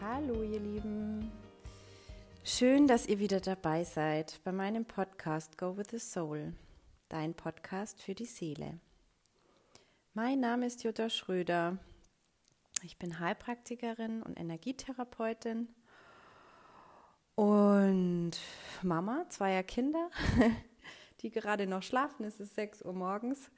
Hallo 0.00 0.44
ihr 0.44 0.60
Lieben. 0.60 1.32
Schön, 2.44 2.86
dass 2.86 3.08
ihr 3.08 3.18
wieder 3.18 3.40
dabei 3.40 3.82
seid 3.82 4.40
bei 4.44 4.52
meinem 4.52 4.84
Podcast 4.84 5.58
Go 5.58 5.76
with 5.76 5.88
the 5.90 5.98
Soul, 5.98 6.54
dein 7.08 7.34
Podcast 7.34 8.00
für 8.00 8.14
die 8.14 8.24
Seele. 8.24 8.78
Mein 10.14 10.38
Name 10.38 10.66
ist 10.66 10.84
Jutta 10.84 11.10
Schröder. 11.10 11.78
Ich 12.84 12.96
bin 12.96 13.18
Heilpraktikerin 13.18 14.22
und 14.22 14.38
Energietherapeutin 14.38 15.66
und 17.34 18.32
Mama 18.82 19.26
zweier 19.30 19.64
Kinder, 19.64 20.10
die 21.22 21.30
gerade 21.30 21.66
noch 21.66 21.82
schlafen. 21.82 22.24
Es 22.24 22.38
ist 22.38 22.54
6 22.54 22.82
Uhr 22.82 22.92
morgens. 22.92 23.50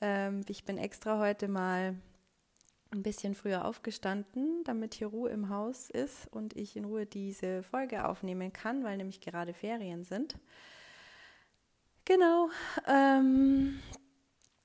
Ähm, 0.00 0.40
ich 0.48 0.64
bin 0.64 0.78
extra 0.78 1.20
heute 1.20 1.46
mal 1.46 1.94
ein 2.90 3.02
bisschen 3.02 3.34
früher 3.34 3.64
aufgestanden, 3.64 4.62
damit 4.64 4.94
hier 4.94 5.08
Ruhe 5.08 5.30
im 5.30 5.48
Haus 5.48 5.90
ist 5.90 6.26
und 6.32 6.56
ich 6.56 6.76
in 6.76 6.84
Ruhe 6.84 7.06
diese 7.06 7.62
Folge 7.62 8.08
aufnehmen 8.08 8.52
kann, 8.52 8.84
weil 8.84 8.96
nämlich 8.96 9.20
gerade 9.20 9.52
Ferien 9.52 10.04
sind. 10.04 10.38
Genau. 12.04 12.48
Ähm, 12.86 13.80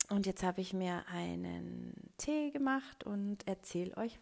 und 0.09 0.25
jetzt 0.25 0.43
habe 0.43 0.61
ich 0.61 0.73
mir 0.73 1.03
einen 1.07 1.93
Tee 2.17 2.51
gemacht 2.51 3.03
und 3.03 3.47
erzähle 3.47 3.97
euch 3.97 4.19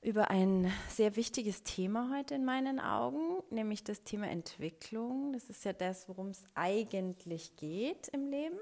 über 0.00 0.30
ein 0.30 0.72
sehr 0.88 1.16
wichtiges 1.16 1.62
Thema 1.62 2.10
heute 2.16 2.34
in 2.34 2.44
meinen 2.44 2.80
Augen, 2.80 3.42
nämlich 3.50 3.84
das 3.84 4.02
Thema 4.02 4.28
Entwicklung. 4.28 5.32
Das 5.32 5.50
ist 5.50 5.64
ja 5.64 5.72
das, 5.72 6.08
worum 6.08 6.28
es 6.28 6.42
eigentlich 6.54 7.56
geht 7.56 8.08
im 8.08 8.30
Leben. 8.30 8.58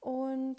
Und 0.00 0.56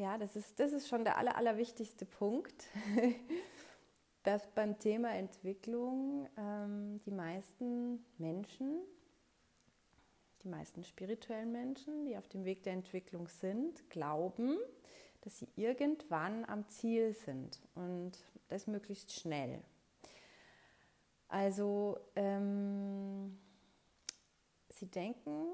ja, 0.00 0.16
das 0.16 0.34
ist, 0.34 0.58
das 0.58 0.72
ist 0.72 0.88
schon 0.88 1.04
der 1.04 1.18
aller, 1.18 1.36
allerwichtigste 1.36 2.06
Punkt, 2.06 2.68
dass 4.22 4.46
beim 4.54 4.78
Thema 4.78 5.14
Entwicklung 5.14 6.26
ähm, 6.38 7.00
die 7.04 7.10
meisten 7.10 8.02
Menschen, 8.16 8.80
die 10.42 10.48
meisten 10.48 10.84
spirituellen 10.84 11.52
Menschen, 11.52 12.06
die 12.06 12.16
auf 12.16 12.26
dem 12.28 12.46
Weg 12.46 12.62
der 12.62 12.72
Entwicklung 12.72 13.28
sind, 13.28 13.90
glauben, 13.90 14.56
dass 15.20 15.38
sie 15.38 15.48
irgendwann 15.54 16.46
am 16.46 16.66
Ziel 16.68 17.12
sind 17.12 17.60
und 17.74 18.12
das 18.48 18.66
möglichst 18.66 19.12
schnell. 19.12 19.60
Also 21.28 21.98
ähm, 22.16 23.38
sie 24.70 24.86
denken, 24.86 25.46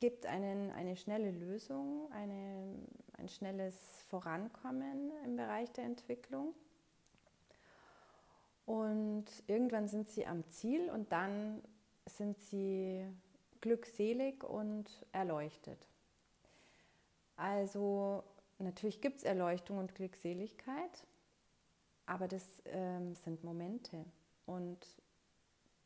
gibt 0.00 0.26
einen, 0.26 0.70
eine 0.70 0.96
schnelle 0.96 1.30
Lösung, 1.30 2.10
eine, 2.12 2.74
ein 3.18 3.28
schnelles 3.28 3.74
Vorankommen 4.08 5.12
im 5.24 5.36
Bereich 5.36 5.70
der 5.72 5.84
Entwicklung. 5.84 6.54
Und 8.66 9.26
irgendwann 9.46 9.88
sind 9.88 10.08
sie 10.08 10.26
am 10.26 10.48
Ziel 10.48 10.90
und 10.90 11.10
dann 11.12 11.62
sind 12.06 12.38
sie 12.38 13.04
glückselig 13.60 14.44
und 14.44 14.86
erleuchtet. 15.12 15.78
Also 17.36 18.22
natürlich 18.58 19.00
gibt 19.00 19.18
es 19.18 19.24
Erleuchtung 19.24 19.78
und 19.78 19.94
Glückseligkeit, 19.94 21.06
aber 22.06 22.28
das 22.28 22.62
ähm, 22.66 23.14
sind 23.14 23.42
Momente. 23.42 24.04
Und 24.46 24.78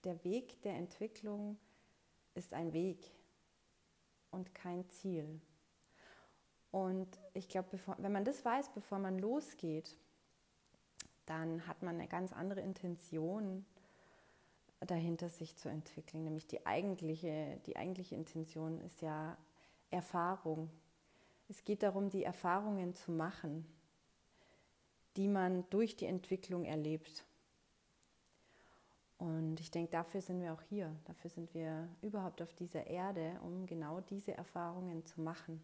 der 0.05 0.23
Weg 0.25 0.61
der 0.63 0.75
Entwicklung 0.75 1.59
ist 2.35 2.53
ein 2.53 2.73
Weg 2.73 3.11
und 4.37 4.55
kein 4.55 4.89
Ziel. 4.91 5.41
Und 6.71 7.09
ich 7.35 7.49
glaube, 7.49 7.79
wenn 7.99 8.13
man 8.13 8.25
das 8.25 8.45
weiß, 8.45 8.71
bevor 8.71 8.99
man 8.99 9.19
losgeht, 9.19 9.97
dann 11.25 11.67
hat 11.67 11.83
man 11.83 11.97
eine 11.97 12.07
ganz 12.07 12.33
andere 12.33 12.61
Intention 12.61 13.65
dahinter, 14.81 15.29
sich 15.29 15.57
zu 15.57 15.69
entwickeln. 15.69 16.23
Nämlich 16.25 16.47
die 16.47 16.65
eigentliche, 16.67 17.59
die 17.67 17.77
eigentliche 17.77 18.15
Intention 18.15 18.81
ist 18.83 19.01
ja 19.01 19.37
Erfahrung. 19.91 20.71
Es 21.49 21.65
geht 21.65 21.83
darum, 21.83 22.11
die 22.11 22.25
Erfahrungen 22.25 22.95
zu 22.95 23.11
machen, 23.11 23.67
die 25.17 25.29
man 25.29 25.69
durch 25.71 25.97
die 25.97 26.07
Entwicklung 26.07 26.65
erlebt. 26.65 27.25
Und 29.19 29.61
ich 29.61 29.71
denke, 29.71 29.91
dafür 29.91 30.21
sind 30.21 30.43
wir 30.43 30.53
auch 30.53 30.63
hier, 30.63 30.95
dafür 31.07 31.31
sind 31.31 31.55
wir 31.55 31.89
überhaupt 32.03 32.43
auf 32.43 32.53
dieser 32.53 32.87
Erde, 32.87 33.41
um 33.43 33.67
genau 33.67 34.01
diese 34.01 34.37
Erfahrungen 34.37 35.05
zu 35.07 35.23
machen. 35.23 35.63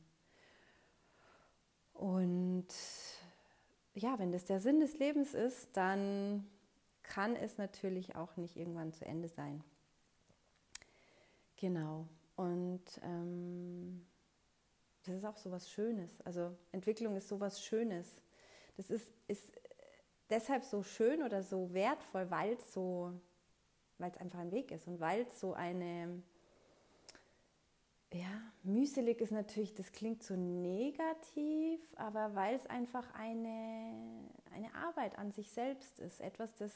Und 1.93 2.67
ja, 3.95 4.19
wenn 4.19 4.33
das 4.33 4.47
der 4.47 4.61
Sinn 4.61 4.81
des 4.81 4.99
Lebens 4.99 5.35
ist, 5.35 5.77
dann 5.77 6.47
kann 7.03 7.37
es 7.37 7.59
natürlich 7.59 8.17
auch 8.17 8.37
nicht 8.37 8.57
irgendwann 8.57 8.95
zu 8.95 9.05
Ende 9.05 9.29
sein. 9.29 9.63
Genau. 11.57 12.09
Und 12.37 12.83
ähm, 13.03 14.07
das 15.05 15.17
ist 15.17 15.25
auch 15.27 15.37
so 15.37 15.51
was 15.51 15.71
Schönes. 15.71 16.21
Also 16.23 16.57
Entwicklung 16.73 17.17
ist 17.17 17.29
so 17.29 17.39
was 17.39 17.63
Schönes. 17.63 18.23
Das 18.77 18.91
ist, 18.91 19.13
ist 19.29 19.53
deshalb 20.31 20.65
so 20.65 20.83
schön 20.83 21.23
oder 21.23 21.43
so 21.43 21.75
wertvoll, 21.75 22.31
weil 22.31 22.55
es 22.55 22.73
so 22.73 23.13
weil 24.03 24.11
es 24.11 24.19
einfach 24.19 24.41
ein 24.41 24.51
Weg 24.51 24.73
ist 24.73 24.87
und 24.89 25.01
weil 25.01 25.23
es 25.23 25.41
so 25.41 25.55
eine, 25.55 26.23
ja, 28.13 28.53
mühselig 28.65 29.21
ist 29.21 29.31
natürlich, 29.31 29.75
das 29.75 29.93
klingt 29.93 30.23
so 30.23 30.35
negativ, 30.35 31.81
aber 31.97 32.35
weil 32.35 32.57
es 32.57 32.67
einfach 32.67 33.15
eine, 33.15 34.29
eine 34.53 34.75
Arbeit 34.75 35.19
an 35.19 35.31
sich 35.31 35.51
selbst 35.51 36.01
ist, 36.01 36.21
etwas, 36.21 36.55
das 36.57 36.73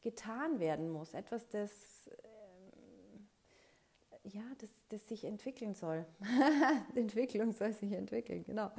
getan 0.00 0.58
werden 0.58 0.88
muss, 0.90 1.12
etwas, 1.12 1.46
das, 1.48 2.08
ähm, 2.24 3.28
ja, 4.24 4.44
das, 4.58 4.70
das 4.88 5.06
sich 5.06 5.24
entwickeln 5.24 5.74
soll. 5.74 6.06
Entwicklung 6.94 7.52
soll 7.52 7.72
sich 7.74 7.92
entwickeln, 7.92 8.42
genau. 8.44 8.70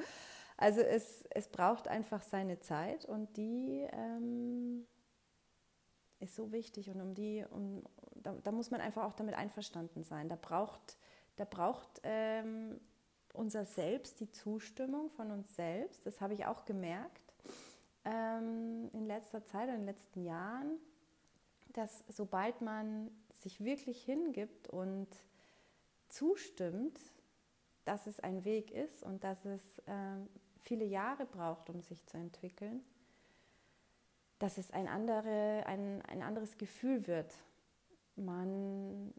Also 0.57 0.81
es, 0.81 1.24
es 1.30 1.47
braucht 1.47 1.88
einfach 1.88 2.24
seine 2.24 2.59
Zeit 2.59 3.06
und 3.06 3.38
die 3.38 3.88
ähm, 3.94 4.88
ist 6.19 6.35
so 6.35 6.52
wichtig 6.52 6.90
und 6.90 7.02
um 7.02 7.13
die, 7.13 7.46
um, 7.50 7.84
da, 8.16 8.34
da, 8.44 8.52
muss 8.52 8.72
man 8.72 8.81
einfach 8.81 9.03
auch 9.03 9.13
damit 9.13 9.35
einverstanden 9.35 10.03
sein. 10.03 10.28
Da 10.30 10.35
braucht, 10.35 10.97
da 11.38 11.46
braucht 11.46 12.02
ähm, 12.03 12.80
unser 13.34 13.66
Selbst 13.66 14.19
die 14.19 14.31
Zustimmung 14.31 15.09
von 15.12 15.31
uns 15.31 15.56
selbst. 15.56 16.06
Das 16.06 16.19
habe 16.22 16.34
ich 16.34 16.46
auch 16.46 16.66
gemerkt 16.66 17.34
ähm, 18.06 18.90
in 18.94 19.06
letzter 19.06 19.46
Zeit, 19.46 19.69
in 19.69 19.75
den 19.75 19.85
letzten 19.85 20.24
Jahren, 20.24 20.78
dass 21.74 22.03
sobald 22.09 22.62
man 22.62 23.09
sich 23.41 23.63
wirklich 23.63 24.03
hingibt 24.03 24.68
und 24.68 25.07
zustimmt, 26.09 27.00
dass 27.86 28.07
es 28.07 28.19
ein 28.19 28.44
Weg 28.44 28.72
ist 28.72 29.03
und 29.03 29.24
dass 29.24 29.46
es 29.46 29.80
äh, 29.86 30.18
viele 30.59 30.86
Jahre 30.86 31.25
braucht, 31.25 31.69
um 31.69 31.81
sich 31.81 32.06
zu 32.06 32.18
entwickeln, 32.18 32.84
dass 34.39 34.57
es 34.57 34.72
ein, 34.72 34.88
andere, 34.88 35.63
ein, 35.66 36.01
ein 36.03 36.23
anderes 36.23 36.57
Gefühl 36.57 37.05
wird. 37.07 37.33
Man 38.16 39.13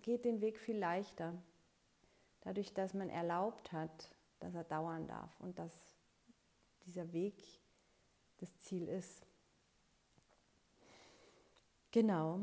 geht 0.00 0.24
den 0.24 0.40
Weg 0.40 0.58
viel 0.58 0.78
leichter, 0.78 1.34
dadurch, 2.40 2.72
dass 2.72 2.94
man 2.94 3.10
erlaubt 3.10 3.72
hat, 3.72 4.10
dass 4.40 4.54
er 4.54 4.64
dauern 4.64 5.06
darf 5.06 5.40
und 5.40 5.58
dass 5.58 5.72
dieser 6.86 7.12
Weg 7.12 7.42
das 8.38 8.56
Ziel 8.58 8.88
ist. 8.88 9.26
Genau. 11.90 12.40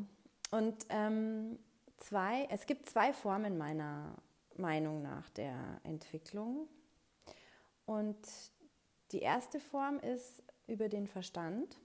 Und 0.52 0.86
ähm, 0.90 1.60
zwei, 1.98 2.48
es 2.50 2.66
gibt 2.66 2.90
zwei 2.90 3.14
Formen 3.14 3.58
meiner 3.58 4.16
Meinung 4.56 5.02
nach 5.02 5.30
der 5.30 5.80
Entwicklung. 5.84 6.68
Und 7.86 8.18
die 9.12 9.20
erste 9.20 9.60
Form 9.60 10.00
ist 10.00 10.42
über 10.68 10.90
den 10.90 11.08
Verstand, 11.08 11.78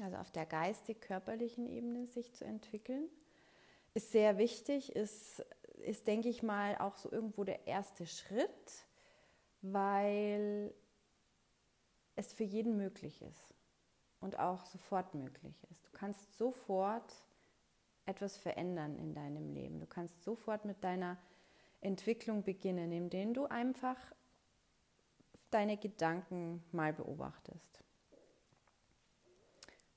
also 0.00 0.16
auf 0.16 0.30
der 0.30 0.46
geistig-körperlichen 0.46 1.66
Ebene 1.66 2.06
sich 2.06 2.32
zu 2.32 2.44
entwickeln, 2.44 3.08
ist 3.94 4.12
sehr 4.12 4.38
wichtig, 4.38 4.94
ist, 4.96 5.44
ist, 5.84 6.06
denke 6.06 6.28
ich 6.28 6.42
mal, 6.42 6.78
auch 6.78 6.96
so 6.96 7.10
irgendwo 7.10 7.44
der 7.44 7.66
erste 7.66 8.06
Schritt, 8.06 8.86
weil 9.60 10.74
es 12.16 12.32
für 12.32 12.44
jeden 12.44 12.76
möglich 12.76 13.22
ist 13.22 13.54
und 14.20 14.38
auch 14.38 14.64
sofort 14.64 15.14
möglich 15.14 15.66
ist. 15.70 15.86
Du 15.86 15.92
kannst 15.92 16.36
sofort 16.36 17.22
etwas 18.06 18.36
verändern 18.36 18.96
in 18.98 19.14
deinem 19.14 19.52
Leben. 19.52 19.80
Du 19.80 19.86
kannst 19.86 20.22
sofort 20.24 20.64
mit 20.64 20.82
deiner 20.82 21.18
Entwicklung 21.80 22.42
beginnen, 22.42 22.92
indem 22.92 23.34
du 23.34 23.46
einfach 23.46 23.96
deine 25.52 25.76
Gedanken 25.76 26.62
mal 26.72 26.92
beobachtest. 26.92 27.82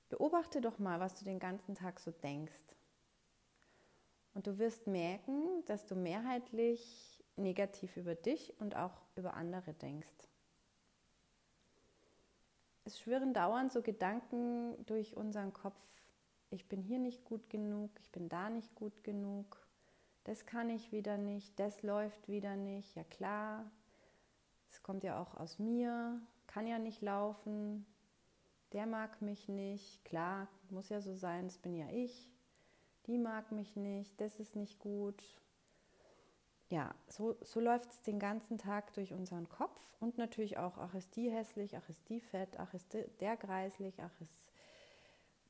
Beobachte 0.09 0.61
doch 0.61 0.79
mal, 0.79 0.99
was 0.99 1.17
du 1.19 1.25
den 1.25 1.39
ganzen 1.39 1.75
Tag 1.75 1.99
so 1.99 2.11
denkst. 2.11 2.75
Und 4.33 4.47
du 4.47 4.59
wirst 4.59 4.85
merken, 4.85 5.63
dass 5.65 5.85
du 5.85 5.95
mehrheitlich 5.95 7.23
negativ 7.37 7.97
über 7.97 8.15
dich 8.15 8.53
und 8.59 8.75
auch 8.75 9.01
über 9.15 9.33
andere 9.33 9.73
denkst. 9.73 10.27
es 12.85 12.99
schwirren 12.99 13.33
dauernd 13.33 13.71
so 13.73 13.81
Gedanken 13.81 14.85
durch 14.85 15.17
unseren 15.17 15.53
Kopf. 15.53 15.81
Ich 16.51 16.67
bin 16.67 16.81
hier 16.81 16.99
nicht 16.99 17.25
gut 17.25 17.49
genug, 17.49 17.89
ich 17.99 18.11
bin 18.11 18.29
da 18.29 18.49
nicht 18.49 18.75
gut 18.75 19.03
genug, 19.03 19.65
das 20.23 20.45
kann 20.45 20.69
ich 20.69 20.91
wieder 20.91 21.17
nicht, 21.17 21.59
das 21.59 21.81
läuft 21.81 22.27
wieder 22.27 22.55
nicht. 22.55 22.95
Ja 22.95 23.03
klar, 23.03 23.71
es 24.75 24.83
kommt 24.83 25.03
ja 25.03 25.21
auch 25.21 25.35
aus 25.35 25.57
mir, 25.57 26.19
kann 26.47 26.67
ja 26.67 26.79
nicht 26.79 27.01
laufen, 27.01 27.85
der 28.73 28.85
mag 28.85 29.21
mich 29.21 29.47
nicht, 29.47 30.03
klar, 30.03 30.47
muss 30.69 30.89
ja 30.89 31.01
so 31.01 31.15
sein, 31.15 31.47
das 31.47 31.57
bin 31.57 31.75
ja 31.75 31.89
ich, 31.91 32.29
die 33.07 33.17
mag 33.17 33.51
mich 33.51 33.75
nicht, 33.75 34.19
das 34.19 34.39
ist 34.39 34.55
nicht 34.55 34.79
gut. 34.79 35.23
Ja, 36.69 36.93
so, 37.07 37.37
so 37.41 37.59
läuft 37.59 37.91
es 37.91 38.01
den 38.01 38.19
ganzen 38.19 38.57
Tag 38.57 38.93
durch 38.93 39.13
unseren 39.13 39.47
Kopf 39.47 39.79
und 40.01 40.17
natürlich 40.17 40.57
auch, 40.57 40.77
ach 40.77 40.93
ist 40.93 41.15
die 41.15 41.29
hässlich, 41.29 41.77
ach 41.77 41.87
ist 41.87 42.09
die 42.09 42.19
fett, 42.19 42.59
ach 42.59 42.73
ist 42.73 42.97
der 43.21 43.37
greislich, 43.37 44.01
ach 44.01 44.21
ist 44.21 44.51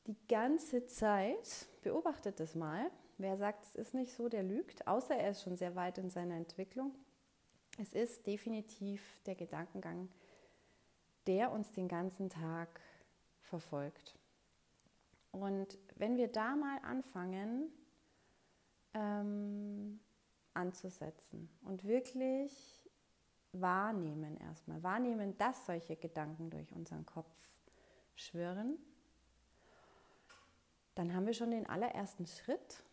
die 0.06 0.18
ganze 0.28 0.86
Zeit. 0.86 1.68
Beobachtet 1.82 2.40
das 2.40 2.54
mal. 2.54 2.92
Wer 3.18 3.38
sagt, 3.38 3.66
es 3.66 3.76
ist 3.76 3.94
nicht 3.94 4.14
so, 4.14 4.30
der 4.30 4.44
lügt, 4.44 4.88
außer 4.88 5.16
er 5.16 5.32
ist 5.32 5.42
schon 5.42 5.56
sehr 5.56 5.76
weit 5.76 5.98
in 5.98 6.10
seiner 6.12 6.36
Entwicklung. 6.36 6.94
Es 7.78 7.94
ist 7.94 8.26
definitiv 8.26 9.02
der 9.26 9.36
Gedankengang, 9.36 10.10
der 11.28 11.52
uns 11.52 11.72
den 11.74 11.88
ganzen 11.88 12.30
Tag 12.30 12.80
verfolgt. 13.42 14.18
Und 15.32 15.78
wenn 15.98 16.16
wir 16.16 16.30
da 16.30 16.56
mal 16.56 16.78
anfangen 16.84 17.70
ähm, 18.94 20.00
anzusetzen 20.54 21.50
und 21.64 21.84
wirklich 21.84 22.90
wahrnehmen 23.52 24.38
erstmal, 24.38 24.82
wahrnehmen, 24.82 25.38
dass 25.38 25.66
solche 25.66 25.98
Gedanken 25.98 26.50
durch 26.50 26.72
unseren 26.72 27.06
Kopf 27.06 27.36
schwirren, 28.16 28.78
dann 30.96 31.14
haben 31.14 31.26
wir 31.26 31.34
schon 31.34 31.52
den 31.52 31.68
allerersten 31.68 32.26
Schritt 32.26 32.84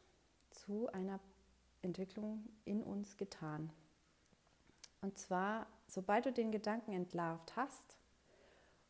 zu 0.50 0.88
einer 0.92 1.20
Entwicklung 1.82 2.48
in 2.64 2.82
uns 2.82 3.16
getan. 3.16 3.72
Und 5.02 5.18
zwar, 5.18 5.66
sobald 5.88 6.26
du 6.26 6.32
den 6.32 6.52
Gedanken 6.52 6.92
entlarvt 6.92 7.56
hast 7.56 7.96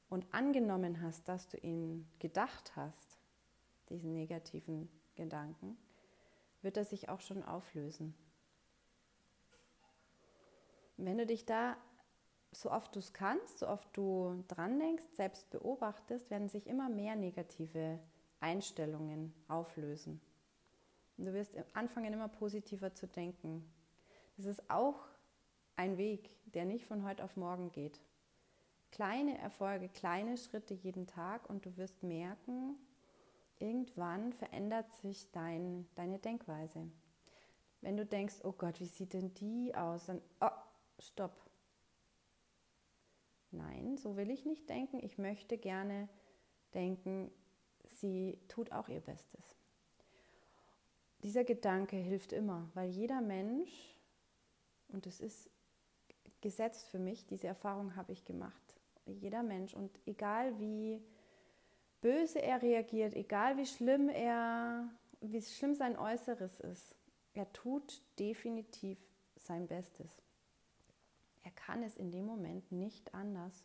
und 0.08 0.26
angenommen 0.32 1.00
hast, 1.02 1.26
dass 1.28 1.48
du 1.48 1.56
ihn 1.56 2.06
gedacht 2.18 2.76
hast, 2.76 3.18
diesen 3.88 4.12
negativen 4.12 4.88
Gedanken, 5.16 5.76
wird 6.60 6.76
er 6.76 6.84
sich 6.84 7.08
auch 7.08 7.20
schon 7.20 7.42
auflösen. 7.42 8.14
Wenn 10.98 11.18
du 11.18 11.26
dich 11.26 11.44
da 11.44 11.76
so 12.52 12.70
oft 12.70 12.94
du 12.94 12.98
es 12.98 13.14
kannst, 13.14 13.58
so 13.58 13.66
oft 13.66 13.88
du 13.96 14.44
dran 14.48 14.78
denkst, 14.78 15.04
selbst 15.14 15.50
beobachtest, 15.50 16.30
werden 16.30 16.50
sich 16.50 16.66
immer 16.66 16.90
mehr 16.90 17.16
negative 17.16 17.98
Einstellungen 18.40 19.32
auflösen. 19.48 20.20
Und 21.16 21.24
du 21.24 21.32
wirst 21.32 21.56
anfangen, 21.72 22.12
immer 22.12 22.28
positiver 22.28 22.94
zu 22.94 23.06
denken. 23.06 23.64
Das 24.36 24.44
ist 24.44 24.70
auch 24.70 25.06
ein 25.76 25.96
Weg, 25.98 26.30
der 26.52 26.64
nicht 26.64 26.86
von 26.86 27.04
heute 27.04 27.24
auf 27.24 27.36
morgen 27.36 27.70
geht. 27.72 28.00
Kleine 28.90 29.38
Erfolge, 29.38 29.88
kleine 29.88 30.36
Schritte 30.36 30.74
jeden 30.74 31.06
Tag 31.06 31.48
und 31.48 31.64
du 31.64 31.76
wirst 31.76 32.02
merken, 32.02 32.76
irgendwann 33.58 34.32
verändert 34.32 34.92
sich 34.96 35.30
dein, 35.32 35.88
deine 35.94 36.18
Denkweise. 36.18 36.90
Wenn 37.80 37.96
du 37.96 38.04
denkst, 38.04 38.36
oh 38.44 38.52
Gott, 38.52 38.80
wie 38.80 38.86
sieht 38.86 39.12
denn 39.12 39.32
die 39.34 39.74
aus? 39.74 40.06
Dann, 40.06 40.20
oh, 40.40 40.48
stopp. 40.98 41.34
Nein, 43.50 43.96
so 43.96 44.16
will 44.16 44.30
ich 44.30 44.44
nicht 44.44 44.68
denken. 44.68 45.00
Ich 45.02 45.18
möchte 45.18 45.58
gerne 45.58 46.08
denken, 46.74 47.30
sie 47.96 48.38
tut 48.48 48.72
auch 48.72 48.88
ihr 48.88 49.00
Bestes. 49.00 49.56
Dieser 51.22 51.44
Gedanke 51.44 51.96
hilft 51.96 52.32
immer, 52.32 52.68
weil 52.74 52.90
jeder 52.90 53.20
Mensch, 53.20 53.70
und 54.88 55.06
es 55.06 55.20
ist 55.20 55.48
gesetzt 56.42 56.90
für 56.90 56.98
mich, 56.98 57.26
diese 57.26 57.46
Erfahrung 57.46 57.96
habe 57.96 58.12
ich 58.12 58.24
gemacht, 58.24 58.74
jeder 59.06 59.42
Mensch, 59.42 59.74
und 59.74 59.90
egal 60.06 60.58
wie 60.58 61.02
böse 62.02 62.42
er 62.42 62.60
reagiert, 62.60 63.14
egal 63.14 63.56
wie 63.56 63.66
schlimm 63.66 64.10
er, 64.10 64.88
wie 65.20 65.40
schlimm 65.40 65.74
sein 65.74 65.96
Äußeres 65.96 66.60
ist, 66.60 66.94
er 67.32 67.50
tut 67.52 68.02
definitiv 68.18 68.98
sein 69.36 69.66
Bestes. 69.66 70.22
Er 71.44 71.50
kann 71.52 71.82
es 71.82 71.96
in 71.96 72.10
dem 72.10 72.26
Moment 72.26 72.70
nicht 72.70 73.14
anders. 73.14 73.64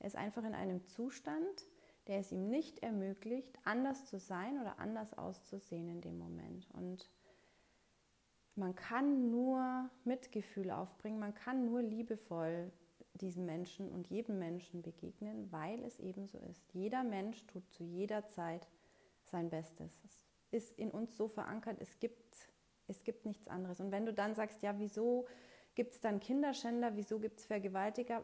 Er 0.00 0.08
ist 0.08 0.16
einfach 0.16 0.44
in 0.44 0.54
einem 0.54 0.84
Zustand, 0.86 1.66
der 2.06 2.18
es 2.18 2.32
ihm 2.32 2.48
nicht 2.50 2.80
ermöglicht, 2.80 3.58
anders 3.64 4.04
zu 4.06 4.18
sein 4.18 4.60
oder 4.60 4.78
anders 4.78 5.16
auszusehen 5.16 5.88
in 5.88 6.00
dem 6.00 6.18
Moment. 6.18 6.68
Und 6.72 7.08
man 8.56 8.74
kann 8.74 9.30
nur 9.30 9.90
Mitgefühl 10.04 10.70
aufbringen, 10.70 11.18
man 11.18 11.34
kann 11.34 11.64
nur 11.64 11.82
liebevoll 11.82 12.72
diesem 13.14 13.46
Menschen 13.46 13.90
und 13.90 14.08
jedem 14.08 14.38
Menschen 14.38 14.82
begegnen, 14.82 15.50
weil 15.52 15.82
es 15.84 15.98
eben 16.00 16.26
so 16.26 16.38
ist. 16.38 16.62
Jeder 16.72 17.04
Mensch 17.04 17.44
tut 17.46 17.68
zu 17.70 17.84
jeder 17.84 18.26
Zeit 18.26 18.68
sein 19.24 19.50
Bestes. 19.50 19.98
Es 20.04 20.24
ist 20.50 20.78
in 20.78 20.90
uns 20.90 21.16
so 21.16 21.28
verankert, 21.28 21.78
es 21.80 21.98
gibt, 21.98 22.48
es 22.86 23.04
gibt 23.04 23.24
nichts 23.24 23.48
anderes. 23.48 23.80
Und 23.80 23.92
wenn 23.92 24.06
du 24.06 24.12
dann 24.12 24.34
sagst, 24.34 24.62
ja, 24.62 24.78
wieso 24.78 25.26
gibt 25.74 25.94
es 25.94 26.00
dann 26.00 26.20
Kinderschänder, 26.20 26.96
wieso 26.96 27.18
gibt 27.18 27.40
es 27.40 27.46
Vergewaltiger? 27.46 28.22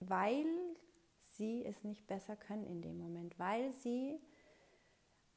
Weil 0.00 0.46
sie 1.18 1.64
es 1.64 1.84
nicht 1.84 2.06
besser 2.06 2.36
können 2.36 2.66
in 2.66 2.82
dem 2.82 2.98
Moment, 2.98 3.38
weil 3.38 3.72
sie 3.72 4.20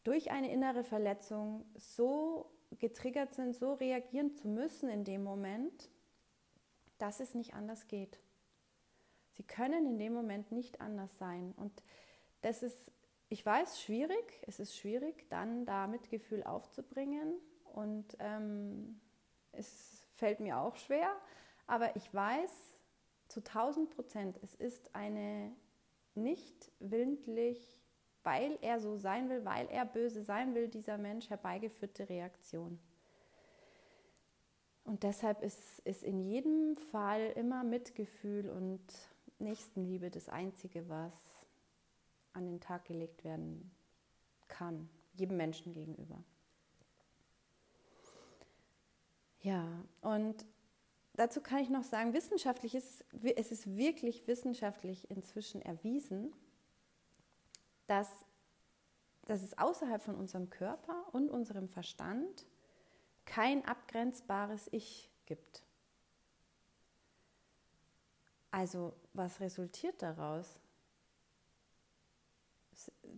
durch 0.03 0.31
eine 0.31 0.51
innere 0.51 0.83
Verletzung 0.83 1.65
so 1.75 2.52
getriggert 2.79 3.33
sind, 3.33 3.55
so 3.55 3.73
reagieren 3.73 4.35
zu 4.35 4.47
müssen 4.47 4.89
in 4.89 5.03
dem 5.03 5.23
Moment, 5.23 5.89
dass 6.97 7.19
es 7.19 7.33
nicht 7.33 7.53
anders 7.53 7.87
geht. 7.87 8.19
Sie 9.33 9.43
können 9.43 9.85
in 9.85 9.97
dem 9.97 10.13
Moment 10.13 10.51
nicht 10.51 10.79
anders 10.79 11.17
sein. 11.17 11.53
Und 11.57 11.83
das 12.41 12.63
ist, 12.63 12.91
ich 13.29 13.45
weiß, 13.45 13.81
schwierig. 13.81 14.41
Es 14.47 14.59
ist 14.59 14.77
schwierig, 14.77 15.27
dann 15.29 15.65
da 15.65 15.87
Mitgefühl 15.87 16.43
aufzubringen. 16.43 17.33
Und 17.73 18.15
ähm, 18.19 18.99
es 19.51 20.05
fällt 20.13 20.39
mir 20.39 20.59
auch 20.59 20.75
schwer. 20.75 21.09
Aber 21.65 21.95
ich 21.95 22.13
weiß 22.13 22.75
zu 23.27 23.39
1000 23.39 23.89
Prozent, 23.89 24.39
es 24.43 24.53
ist 24.55 24.93
eine 24.93 25.55
nicht 26.15 26.71
willentlich, 26.79 27.82
weil 28.23 28.57
er 28.61 28.79
so 28.79 28.97
sein 28.97 29.29
will, 29.29 29.45
weil 29.45 29.67
er 29.67 29.85
böse 29.85 30.23
sein 30.23 30.55
will, 30.55 30.67
dieser 30.67 30.97
Mensch 30.97 31.29
herbeigeführte 31.29 32.09
Reaktion. 32.09 32.79
Und 34.85 35.03
deshalb 35.03 35.41
ist, 35.41 35.79
ist 35.79 36.03
in 36.03 36.19
jedem 36.19 36.75
Fall 36.75 37.31
immer 37.35 37.63
Mitgefühl 37.63 38.49
und 38.49 38.81
Nächstenliebe 39.39 40.09
das 40.09 40.29
Einzige, 40.29 40.87
was 40.89 41.13
an 42.33 42.45
den 42.45 42.59
Tag 42.59 42.85
gelegt 42.85 43.23
werden 43.23 43.71
kann, 44.47 44.89
jedem 45.13 45.37
Menschen 45.37 45.73
gegenüber. 45.73 46.23
Ja, 49.39 49.67
und 50.01 50.45
dazu 51.13 51.41
kann 51.41 51.59
ich 51.59 51.69
noch 51.69 51.83
sagen, 51.83 52.13
wissenschaftlich 52.13 52.75
ist 52.75 53.05
es 53.35 53.51
ist 53.51 53.77
wirklich 53.77 54.25
wissenschaftlich 54.27 55.09
inzwischen 55.09 55.61
erwiesen, 55.61 56.33
dass, 57.87 58.25
dass 59.25 59.41
es 59.41 59.57
außerhalb 59.57 60.01
von 60.01 60.15
unserem 60.15 60.49
Körper 60.49 61.05
und 61.11 61.29
unserem 61.29 61.67
Verstand 61.67 62.45
kein 63.25 63.65
abgrenzbares 63.65 64.67
Ich 64.71 65.09
gibt. 65.25 65.63
Also 68.51 68.93
was 69.13 69.39
resultiert 69.39 70.01
daraus? 70.01 70.59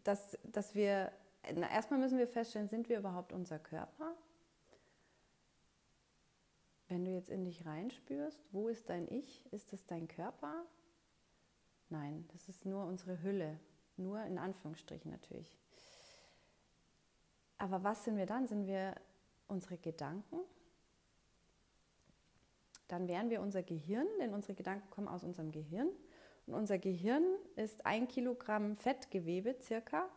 Dass, 0.03 0.37
dass 0.43 0.75
wir, 0.75 1.11
na, 1.53 1.69
erstmal 1.69 1.99
müssen 1.99 2.17
wir 2.17 2.27
feststellen, 2.27 2.69
sind 2.69 2.87
wir 2.87 2.99
überhaupt 2.99 3.33
unser 3.33 3.59
Körper? 3.59 4.15
Wenn 6.87 7.03
du 7.03 7.11
jetzt 7.11 7.29
in 7.29 7.43
dich 7.43 7.65
reinspürst, 7.65 8.39
wo 8.51 8.69
ist 8.69 8.89
dein 8.89 9.11
Ich? 9.11 9.51
Ist 9.51 9.73
es 9.73 9.85
dein 9.85 10.07
Körper? 10.07 10.65
Nein, 11.89 12.27
das 12.31 12.47
ist 12.47 12.65
nur 12.65 12.85
unsere 12.85 13.21
Hülle. 13.21 13.59
Nur 13.97 14.23
in 14.23 14.37
Anführungsstrichen 14.37 15.11
natürlich. 15.11 15.57
Aber 17.57 17.83
was 17.83 18.03
sind 18.03 18.17
wir 18.17 18.25
dann? 18.25 18.47
Sind 18.47 18.67
wir 18.67 18.95
unsere 19.47 19.77
Gedanken? 19.77 20.39
Dann 22.87 23.07
wären 23.07 23.29
wir 23.29 23.41
unser 23.41 23.63
Gehirn, 23.63 24.07
denn 24.19 24.33
unsere 24.33 24.53
Gedanken 24.53 24.89
kommen 24.89 25.07
aus 25.07 25.23
unserem 25.23 25.51
Gehirn. 25.51 25.89
Und 26.45 26.53
unser 26.53 26.77
Gehirn 26.77 27.23
ist 27.55 27.85
ein 27.85 28.07
Kilogramm 28.07 28.75
Fettgewebe 28.75 29.55
circa. 29.61 30.07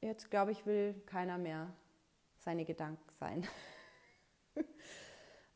Jetzt 0.00 0.30
glaube 0.30 0.52
ich, 0.52 0.66
will 0.66 0.94
keiner 1.06 1.38
mehr 1.38 1.72
seine 2.38 2.64
Gedanken 2.64 3.10
sein. 3.18 3.46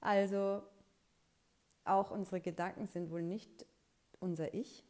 Also 0.02 0.61
auch 1.84 2.11
unsere 2.11 2.40
Gedanken 2.40 2.88
sind 2.88 3.11
wohl 3.12 3.22
nicht 3.22 3.64
unser 4.18 4.52
Ich. 4.52 4.84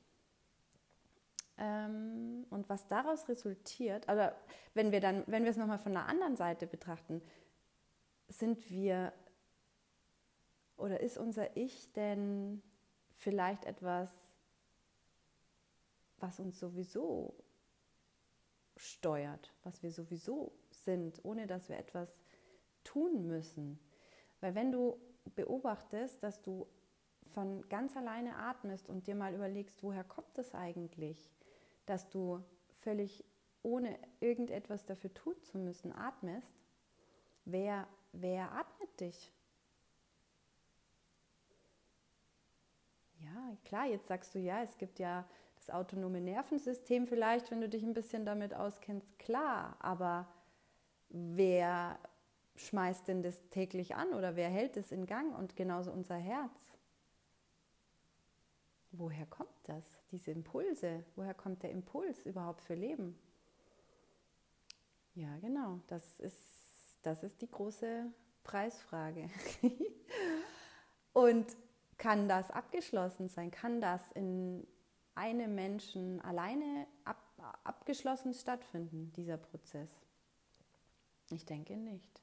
Ähm, 1.59 2.47
und 2.51 2.69
was 2.69 2.87
daraus 2.89 3.29
resultiert, 3.29 4.09
oder 4.11 4.37
wenn 4.75 4.93
wir 4.93 5.01
dann, 5.01 5.25
wenn 5.27 5.45
wir 5.45 5.51
es 5.51 5.57
nochmal 5.57 5.79
von 5.79 5.93
der 5.93 6.07
anderen 6.07 6.37
Seite 6.37 6.67
betrachten, 6.67 7.23
sind 8.29 8.71
wir 8.71 9.13
oder 10.77 11.01
ist 11.01 11.19
unser 11.19 11.57
Ich 11.57 11.93
denn 11.93 12.63
vielleicht 13.19 13.65
etwas, 13.67 14.11
was 16.19 16.41
uns 16.41 16.59
sowieso 16.59 17.35
steuert, 18.77 19.53
was 19.63 19.83
wir 19.83 19.93
sowieso 19.93 20.53
sind, 20.71 21.25
ohne 21.25 21.47
dass 21.47 21.69
wir 21.69 21.79
etwas 21.79 22.21
tun 22.85 23.27
müssen? 23.27 23.79
Weil 24.41 24.55
wenn 24.55 24.73
du 24.73 24.99
beobachtest, 25.37 26.23
dass 26.23 26.43
du 26.43 26.67
von 27.33 27.67
ganz 27.69 27.97
alleine 27.97 28.37
atmest 28.37 28.89
und 28.89 29.07
dir 29.07 29.15
mal 29.15 29.35
überlegst, 29.35 29.83
woher 29.83 30.05
kommt 30.05 30.37
das 30.37 30.55
eigentlich, 30.55 31.31
dass 31.93 32.09
du 32.09 32.43
völlig 32.81 33.23
ohne 33.63 33.99
irgendetwas 34.21 34.87
dafür 34.87 35.13
tun 35.13 35.35
zu 35.43 35.59
müssen 35.59 35.93
atmest, 35.93 36.57
wer, 37.45 37.87
wer 38.13 38.51
atmet 38.51 38.99
dich? 38.99 39.31
Ja, 43.19 43.57
klar, 43.67 43.87
jetzt 43.87 44.09
sagst 44.09 44.35
du 44.35 44.39
ja, 44.39 44.63
es 44.63 44.79
gibt 44.79 44.99
ja 44.99 45.27
das 45.57 45.69
autonome 45.69 46.23
Nervensystem 46.23 47.07
vielleicht, 47.07 47.51
wenn 47.51 47.61
du 47.61 47.69
dich 47.69 47.83
ein 47.83 47.93
bisschen 47.93 48.25
damit 48.25 48.55
auskennst, 48.55 49.19
klar, 49.19 49.77
aber 49.79 50.27
wer 51.11 51.99
schmeißt 52.57 53.07
denn 53.07 53.23
das 53.23 53.39
täglich 53.51 53.97
an 53.97 54.15
oder 54.15 54.35
wer 54.35 54.49
hält 54.49 54.79
es 54.79 54.93
in 54.93 55.05
Gang 55.05 55.39
und 55.39 55.57
genauso 55.57 55.93
unser 55.93 56.17
Herz? 56.17 56.72
Woher 58.93 59.25
kommt 59.27 59.49
das, 59.65 59.85
diese 60.11 60.31
Impulse? 60.31 61.05
Woher 61.17 61.35
kommt 61.35 61.63
der 61.63 61.71
Impuls 61.71 62.27
überhaupt 62.27 62.61
für 62.61 62.75
Leben? 62.75 63.19
Ja, 65.15 65.37
genau, 65.39 65.81
das 65.87 66.21
ist, 66.21 66.99
das 67.03 67.23
ist 67.23 67.41
die 67.41 67.51
große 67.51 68.07
Preisfrage. 68.45 69.31
und 71.15 71.47
kann 71.97 72.29
das 72.29 72.51
abgeschlossen 72.51 73.29
sein? 73.29 73.51
Kann 73.51 73.81
das 73.81 74.13
in 74.13 74.67
einem 75.15 75.55
Menschen 75.55 76.21
alleine 76.21 76.87
ab, 77.05 77.19
abgeschlossen 77.65 78.35
stattfinden, 78.35 79.13
dieser 79.17 79.39
Prozess? 79.39 79.91
Ich 81.31 81.47
denke 81.47 81.77
nicht. 81.77 82.21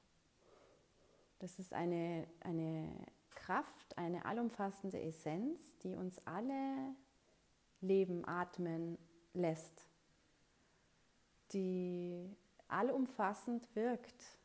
Das 1.39 1.57
ist 1.57 1.73
eine, 1.73 2.27
eine 2.41 2.91
Kraft, 3.49 3.97
eine 3.97 4.25
allumfassende 4.25 5.01
Essenz, 5.01 5.59
die 5.79 5.95
uns 5.95 6.21
alle 6.23 6.95
leben, 7.81 8.23
atmen 8.27 8.95
lässt, 9.33 9.87
die 11.51 12.29
allumfassend 12.67 13.67
wirkt. 13.75 14.37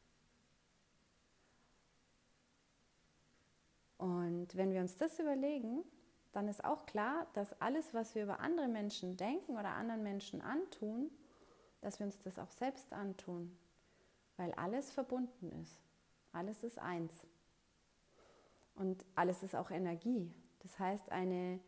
Und 3.98 4.56
wenn 4.56 4.72
wir 4.72 4.80
uns 4.80 4.96
das 4.96 5.18
überlegen, 5.18 5.84
dann 6.32 6.48
ist 6.48 6.64
auch 6.64 6.86
klar, 6.86 7.26
dass 7.34 7.60
alles, 7.60 7.92
was 7.92 8.14
wir 8.14 8.22
über 8.22 8.40
andere 8.40 8.68
Menschen 8.68 9.18
denken 9.18 9.58
oder 9.58 9.74
anderen 9.74 10.02
Menschen 10.02 10.40
antun, 10.40 11.10
dass 11.82 11.98
wir 11.98 12.06
uns 12.06 12.18
das 12.20 12.38
auch 12.38 12.50
selbst 12.52 12.94
antun, 12.94 13.54
weil 14.38 14.52
alles 14.52 14.90
verbunden 14.90 15.52
ist. 15.60 15.78
Alles 16.32 16.64
ist 16.64 16.78
eins. 16.78 17.12
Und 18.74 19.04
alles 19.14 19.42
ist 19.42 19.54
auch 19.54 19.70
Energie. 19.70 20.32
Das 20.60 20.78
heißt, 20.78 21.12
eine 21.12 21.60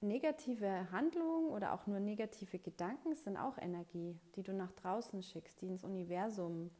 negative 0.00 0.90
Handlung 0.92 1.48
oder 1.48 1.72
auch 1.72 1.86
nur 1.86 1.98
negative 1.98 2.58
Gedanken 2.58 3.14
sind 3.14 3.36
auch 3.36 3.58
Energie, 3.58 4.20
die 4.36 4.42
du 4.42 4.52
nach 4.52 4.72
draußen 4.72 5.22
schickst, 5.22 5.60
die 5.60 5.68
ins 5.68 5.82
Universum 5.82 6.70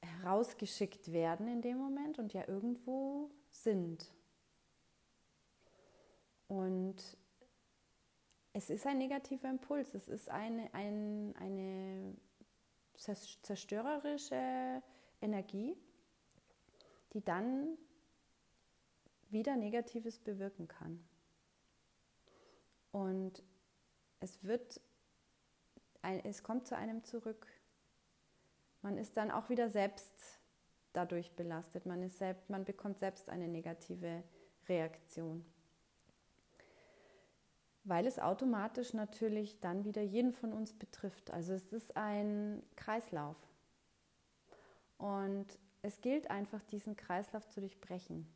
herausgeschickt 0.00 1.12
werden 1.12 1.48
in 1.48 1.62
dem 1.62 1.78
Moment 1.78 2.18
und 2.18 2.32
ja 2.32 2.48
irgendwo 2.48 3.30
sind. 3.50 4.14
Und 6.48 6.96
es 8.52 8.70
ist 8.70 8.86
ein 8.86 8.98
negativer 8.98 9.48
Impuls, 9.48 9.94
es 9.94 10.08
ist 10.08 10.28
eine, 10.28 10.72
ein, 10.74 11.34
eine 11.38 12.16
zerstörerische 12.96 14.82
Energie, 15.20 15.76
die 17.12 17.24
dann 17.24 17.76
wieder 19.30 19.56
Negatives 19.56 20.18
bewirken 20.18 20.68
kann. 20.68 21.02
Und 22.92 23.42
es 24.20 24.42
wird, 24.44 24.80
es 26.02 26.42
kommt 26.42 26.66
zu 26.66 26.76
einem 26.76 27.04
zurück. 27.04 27.46
Man 28.82 28.98
ist 28.98 29.16
dann 29.16 29.30
auch 29.30 29.48
wieder 29.48 29.70
selbst 29.70 30.40
dadurch 30.92 31.32
belastet. 31.32 31.86
Man, 31.86 32.02
ist 32.02 32.18
selbst, 32.18 32.50
man 32.50 32.64
bekommt 32.64 32.98
selbst 32.98 33.28
eine 33.28 33.48
negative 33.48 34.22
Reaktion. 34.68 35.44
Weil 37.84 38.06
es 38.06 38.18
automatisch 38.18 38.92
natürlich 38.92 39.60
dann 39.60 39.84
wieder 39.84 40.02
jeden 40.02 40.32
von 40.32 40.52
uns 40.52 40.72
betrifft. 40.72 41.30
Also 41.30 41.54
es 41.54 41.72
ist 41.72 41.96
ein 41.96 42.62
Kreislauf. 42.76 43.36
Und 44.98 45.46
es 45.82 46.00
gilt 46.00 46.30
einfach, 46.30 46.62
diesen 46.64 46.96
Kreislauf 46.96 47.48
zu 47.48 47.60
durchbrechen. 47.60 48.26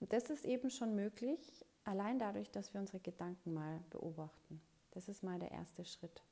Und 0.00 0.12
das 0.12 0.30
ist 0.30 0.44
eben 0.44 0.70
schon 0.70 0.94
möglich, 0.94 1.64
allein 1.84 2.18
dadurch, 2.18 2.50
dass 2.50 2.72
wir 2.74 2.80
unsere 2.80 3.00
Gedanken 3.00 3.54
mal 3.54 3.80
beobachten. 3.90 4.60
Das 4.92 5.08
ist 5.08 5.22
mal 5.22 5.38
der 5.38 5.50
erste 5.50 5.84
Schritt. 5.84 6.22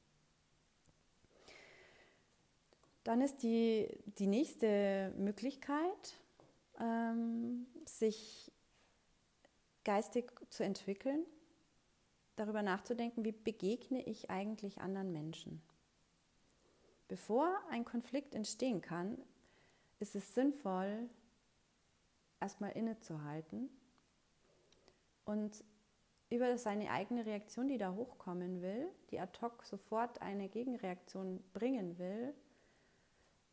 Dann 3.05 3.21
ist 3.21 3.43
die, 3.43 3.89
die 4.19 4.29
nächste 4.29 5.13
Möglichkeit, 5.17 6.17
ähm, 6.79 7.67
sich 7.85 8.53
geistig 9.85 10.31
zu 10.51 10.65
entwickeln, 10.65 11.27
darüber 12.37 12.63
nachzudenken, 12.63 13.25
wie 13.25 13.33
begegne 13.33 14.03
ich 14.05 14.31
eigentlich 14.31 14.81
anderen 14.81 15.13
Menschen. 15.13 15.61
Bevor 17.09 17.59
ein 17.71 17.85
Konflikt 17.85 18.35
entstehen 18.35 18.81
kann, 18.81 19.19
ist 20.03 20.17
es 20.17 20.35
sinnvoll, 20.35 21.09
erstmal 22.41 22.73
innezuhalten 22.73 23.71
und 25.25 25.65
über 26.29 26.59
seine 26.59 26.91
eigene 26.91 27.25
Reaktion, 27.25 27.69
die 27.69 27.79
da 27.79 27.95
hochkommen 27.95 28.63
will, 28.63 28.89
die 29.11 29.21
ad 29.21 29.39
hoc 29.41 29.63
sofort 29.65 30.21
eine 30.21 30.49
Gegenreaktion 30.49 31.41
bringen 31.53 31.99
will, 31.99 32.35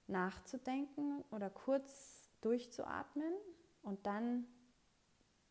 nachzudenken 0.08 1.24
oder 1.30 1.52
kurz 1.52 2.28
durchzuatmen 2.42 3.34
und 3.84 4.08
dann 4.08 4.48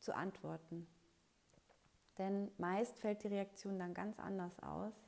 zu 0.00 0.16
antworten. 0.16 0.88
Denn 2.18 2.50
meist 2.58 2.98
fällt 2.98 3.22
die 3.22 3.28
Reaktion 3.28 3.78
dann 3.78 3.94
ganz 3.94 4.18
anders 4.18 4.58
aus 4.64 5.07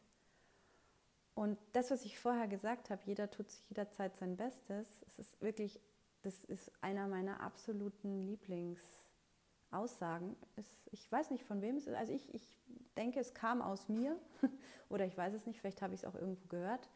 und 1.35 1.59
das, 1.73 1.91
was 1.91 2.05
ich 2.05 2.19
vorher 2.19 2.47
gesagt 2.49 2.91
habe, 2.91 3.01
jeder 3.05 3.31
tut 3.31 3.51
sich 3.51 3.67
jederzeit 3.69 4.17
sein 4.17 4.37
Bestes, 4.37 4.87
es 5.07 5.19
ist 5.19 5.41
wirklich, 5.41 5.81
das 6.23 6.45
ist 6.45 6.71
einer 6.83 7.09
meiner 7.09 7.41
absoluten 7.41 8.21
Lieblingsaussagen. 8.21 10.37
Es, 10.57 10.67
ich 10.91 11.11
weiß 11.11 11.31
nicht, 11.31 11.45
von 11.45 11.63
wem 11.63 11.77
es 11.77 11.87
ist. 11.87 11.95
Also 11.95 12.13
ich, 12.13 12.35
ich 12.35 12.59
denke, 12.97 13.21
es 13.21 13.33
kam 13.33 13.63
aus 13.63 13.89
mir 13.89 14.19
oder 14.91 15.07
ich 15.07 15.17
weiß 15.17 15.33
es 15.35 15.47
nicht, 15.47 15.61
vielleicht 15.61 15.83
habe 15.83 15.95
ich 15.95 16.01
es 16.01 16.05
auch 16.05 16.15
irgendwo 16.15 16.47
gehört. 16.49 16.91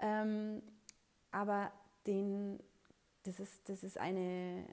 Ähm, 0.00 0.62
aber 1.30 1.70
den, 2.06 2.58
das, 3.22 3.38
ist, 3.38 3.68
das 3.68 3.84
ist 3.84 3.98
eine, 3.98 4.64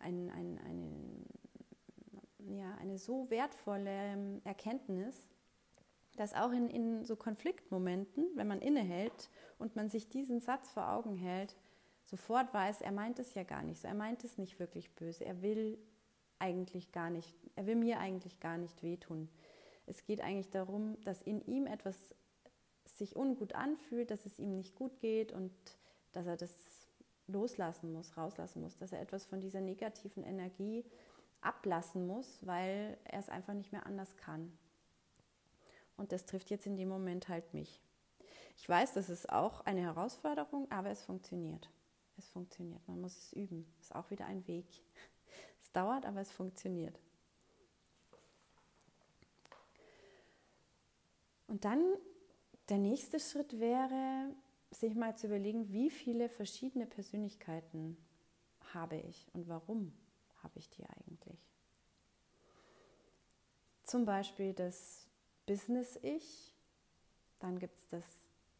ein, 0.00 0.30
ein, 0.30 0.58
eine, 0.58 1.24
ja, 2.58 2.74
eine 2.76 2.98
so 2.98 3.30
wertvolle 3.30 3.90
ähm, 3.90 4.42
Erkenntnis, 4.44 5.30
dass 6.16 6.34
auch 6.34 6.52
in, 6.52 6.70
in 6.70 7.04
so 7.04 7.16
Konfliktmomenten, 7.16 8.26
wenn 8.34 8.46
man 8.46 8.60
innehält 8.60 9.30
und 9.58 9.76
man 9.76 9.88
sich 9.88 10.08
diesen 10.08 10.40
Satz 10.40 10.70
vor 10.70 10.90
Augen 10.90 11.16
hält, 11.16 11.56
sofort 12.04 12.52
weiß, 12.52 12.80
er 12.82 12.92
meint 12.92 13.18
es 13.18 13.34
ja 13.34 13.42
gar 13.42 13.62
nicht 13.62 13.80
so, 13.80 13.88
er 13.88 13.94
meint 13.94 14.24
es 14.24 14.38
nicht 14.38 14.58
wirklich 14.58 14.94
böse, 14.94 15.24
er 15.24 15.42
will 15.42 15.78
eigentlich 16.38 16.92
gar 16.92 17.10
nicht, 17.10 17.34
er 17.56 17.66
will 17.66 17.76
mir 17.76 17.98
eigentlich 17.98 18.40
gar 18.40 18.58
nicht 18.58 18.82
wehtun. 18.82 19.28
Es 19.86 20.04
geht 20.04 20.20
eigentlich 20.20 20.50
darum, 20.50 21.00
dass 21.02 21.22
in 21.22 21.44
ihm 21.46 21.66
etwas 21.66 22.14
sich 22.84 23.16
ungut 23.16 23.54
anfühlt, 23.54 24.10
dass 24.10 24.26
es 24.26 24.38
ihm 24.38 24.54
nicht 24.56 24.74
gut 24.74 25.00
geht 25.00 25.32
und 25.32 25.52
dass 26.12 26.26
er 26.26 26.36
das 26.36 26.54
loslassen 27.26 27.92
muss, 27.92 28.16
rauslassen 28.16 28.62
muss, 28.62 28.76
dass 28.76 28.92
er 28.92 29.00
etwas 29.00 29.24
von 29.24 29.40
dieser 29.40 29.60
negativen 29.60 30.22
Energie 30.22 30.84
ablassen 31.40 32.06
muss, 32.06 32.38
weil 32.46 32.98
er 33.04 33.18
es 33.18 33.28
einfach 33.28 33.54
nicht 33.54 33.72
mehr 33.72 33.86
anders 33.86 34.16
kann. 34.16 34.56
Und 35.96 36.12
das 36.12 36.26
trifft 36.26 36.50
jetzt 36.50 36.66
in 36.66 36.76
dem 36.76 36.88
Moment 36.88 37.28
halt 37.28 37.54
mich. 37.54 37.80
Ich 38.56 38.68
weiß, 38.68 38.94
das 38.94 39.08
ist 39.08 39.30
auch 39.30 39.60
eine 39.62 39.80
Herausforderung, 39.80 40.70
aber 40.70 40.90
es 40.90 41.02
funktioniert. 41.02 41.70
Es 42.16 42.28
funktioniert. 42.28 42.86
Man 42.86 43.00
muss 43.00 43.16
es 43.16 43.32
üben. 43.32 43.66
Ist 43.80 43.94
auch 43.94 44.10
wieder 44.10 44.26
ein 44.26 44.46
Weg. 44.46 44.66
Es 45.60 45.72
dauert, 45.72 46.04
aber 46.04 46.20
es 46.20 46.30
funktioniert. 46.30 47.00
Und 51.48 51.64
dann 51.64 51.82
der 52.68 52.78
nächste 52.78 53.18
Schritt 53.18 53.58
wäre, 53.58 54.28
sich 54.70 54.94
mal 54.94 55.16
zu 55.16 55.26
überlegen, 55.26 55.72
wie 55.72 55.90
viele 55.90 56.28
verschiedene 56.28 56.86
Persönlichkeiten 56.86 57.96
habe 58.72 58.96
ich 58.96 59.26
und 59.32 59.48
warum 59.48 59.92
habe 60.42 60.58
ich 60.58 60.68
die 60.68 60.84
eigentlich. 60.84 61.38
Zum 63.84 64.04
Beispiel 64.04 64.52
das 64.52 65.03
Business-Ich, 65.46 66.54
dann 67.38 67.58
gibt 67.58 67.78
es 67.78 67.88
das 67.88 68.04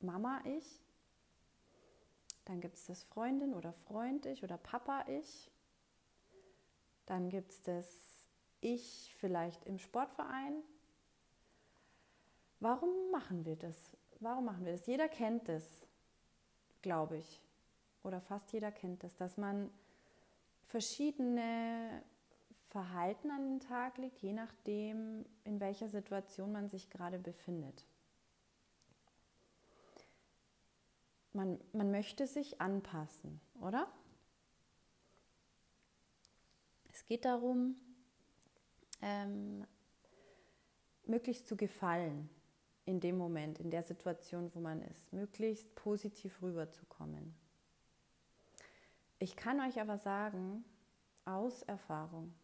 Mama-Ich, 0.01 0.83
dann 2.45 2.61
gibt 2.61 2.77
es 2.77 2.87
das 2.87 3.03
Freundin 3.05 3.55
oder 3.55 3.73
Freund-Ich 3.73 4.43
oder 4.43 4.59
Papa-Ich, 4.59 5.51
dann 7.07 7.31
gibt 7.31 7.53
es 7.53 7.63
das 7.63 7.87
Ich 8.61 9.15
vielleicht 9.19 9.65
im 9.67 9.79
Sportverein. 9.79 10.63
Warum 12.61 13.11
machen 13.11 13.45
wir 13.45 13.57
das? 13.57 13.77
Warum 14.21 14.47
machen 14.47 14.65
wir 14.65 14.73
das? 14.73 14.87
Jeder 14.87 15.09
kennt 15.09 15.49
es, 15.49 15.65
glaube 16.83 17.19
ich, 17.19 17.41
oder 18.03 18.21
fast 18.21 18.53
jeder 18.53 18.73
kennt 18.73 19.05
es, 19.05 19.17
dass 19.17 19.37
man 19.37 19.71
verschiedene 20.63 22.03
Verhalten 22.75 23.31
an 23.31 23.45
den 23.45 23.61
Tag 23.61 23.99
legt, 23.99 24.21
je 24.21 24.33
nachdem, 24.33 25.25
in 25.45 25.61
welcher 25.61 25.89
Situation 25.89 26.51
man 26.51 26.69
sich 26.69 26.91
gerade 26.91 27.21
befindet. 27.21 27.85
Man, 31.33 31.61
man 31.73 31.93
möchte 31.93 32.27
sich 32.27 32.61
anpassen, 32.61 33.41
oder? 33.61 33.87
Es 36.93 37.07
geht 37.07 37.25
darum, 37.25 37.77
ähm, 39.03 39.65
möglichst 41.07 41.47
zu 41.47 41.57
gefallen 41.57 42.29
in 42.87 42.99
dem 42.99 43.17
Moment, 43.17 43.61
in 43.61 43.71
der 43.71 43.85
Situation, 43.85 44.53
wo 44.53 44.59
man 44.59 44.83
ist, 44.83 45.13
möglichst 45.13 45.73
positiv 45.77 46.43
rüberzukommen. 46.43 47.37
Ich 49.21 49.37
kann 49.37 49.61
euch 49.61 49.81
aber 49.81 49.97
sagen, 49.97 50.65
aus 51.25 51.63
Erfahrung, 51.63 52.35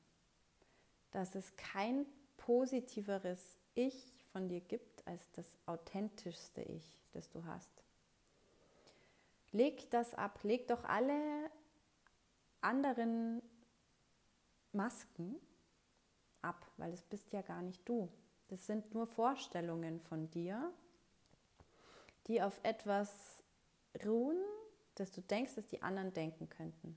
dass 1.11 1.35
es 1.35 1.57
kein 1.57 2.07
positiveres 2.37 3.57
Ich 3.75 4.25
von 4.33 4.49
dir 4.49 4.61
gibt 4.61 5.07
als 5.07 5.31
das 5.33 5.47
authentischste 5.67 6.63
Ich, 6.63 7.01
das 7.13 7.31
du 7.31 7.45
hast. 7.45 7.71
Leg 9.53 9.91
das 9.91 10.15
ab, 10.15 10.39
leg 10.43 10.69
doch 10.69 10.85
alle 10.85 11.51
anderen 12.61 13.43
Masken 14.73 15.37
ab, 16.43 16.67
weil 16.77 16.93
es 16.93 17.03
bist 17.03 17.33
ja 17.33 17.43
gar 17.43 17.63
nicht 17.63 17.87
du. 17.89 18.09
Das 18.49 18.67
sind 18.67 18.95
nur 18.95 19.07
Vorstellungen 19.07 20.01
von 20.01 20.31
dir, 20.31 20.73
die 22.27 22.43
auf 22.43 22.61
etwas 22.63 23.43
ruhen, 24.05 24.39
dass 24.95 25.11
du 25.11 25.21
denkst, 25.21 25.55
dass 25.55 25.67
die 25.67 25.83
anderen 25.83 26.13
denken 26.13 26.49
könnten. 26.49 26.97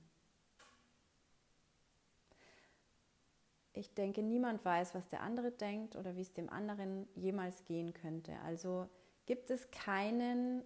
Ich 3.74 3.92
denke, 3.92 4.22
niemand 4.22 4.64
weiß, 4.64 4.94
was 4.94 5.08
der 5.08 5.20
andere 5.20 5.50
denkt 5.50 5.96
oder 5.96 6.16
wie 6.16 6.22
es 6.22 6.32
dem 6.32 6.48
anderen 6.48 7.08
jemals 7.16 7.64
gehen 7.64 7.92
könnte. 7.92 8.32
Also 8.44 8.88
gibt 9.26 9.50
es 9.50 9.68
keinen 9.70 10.62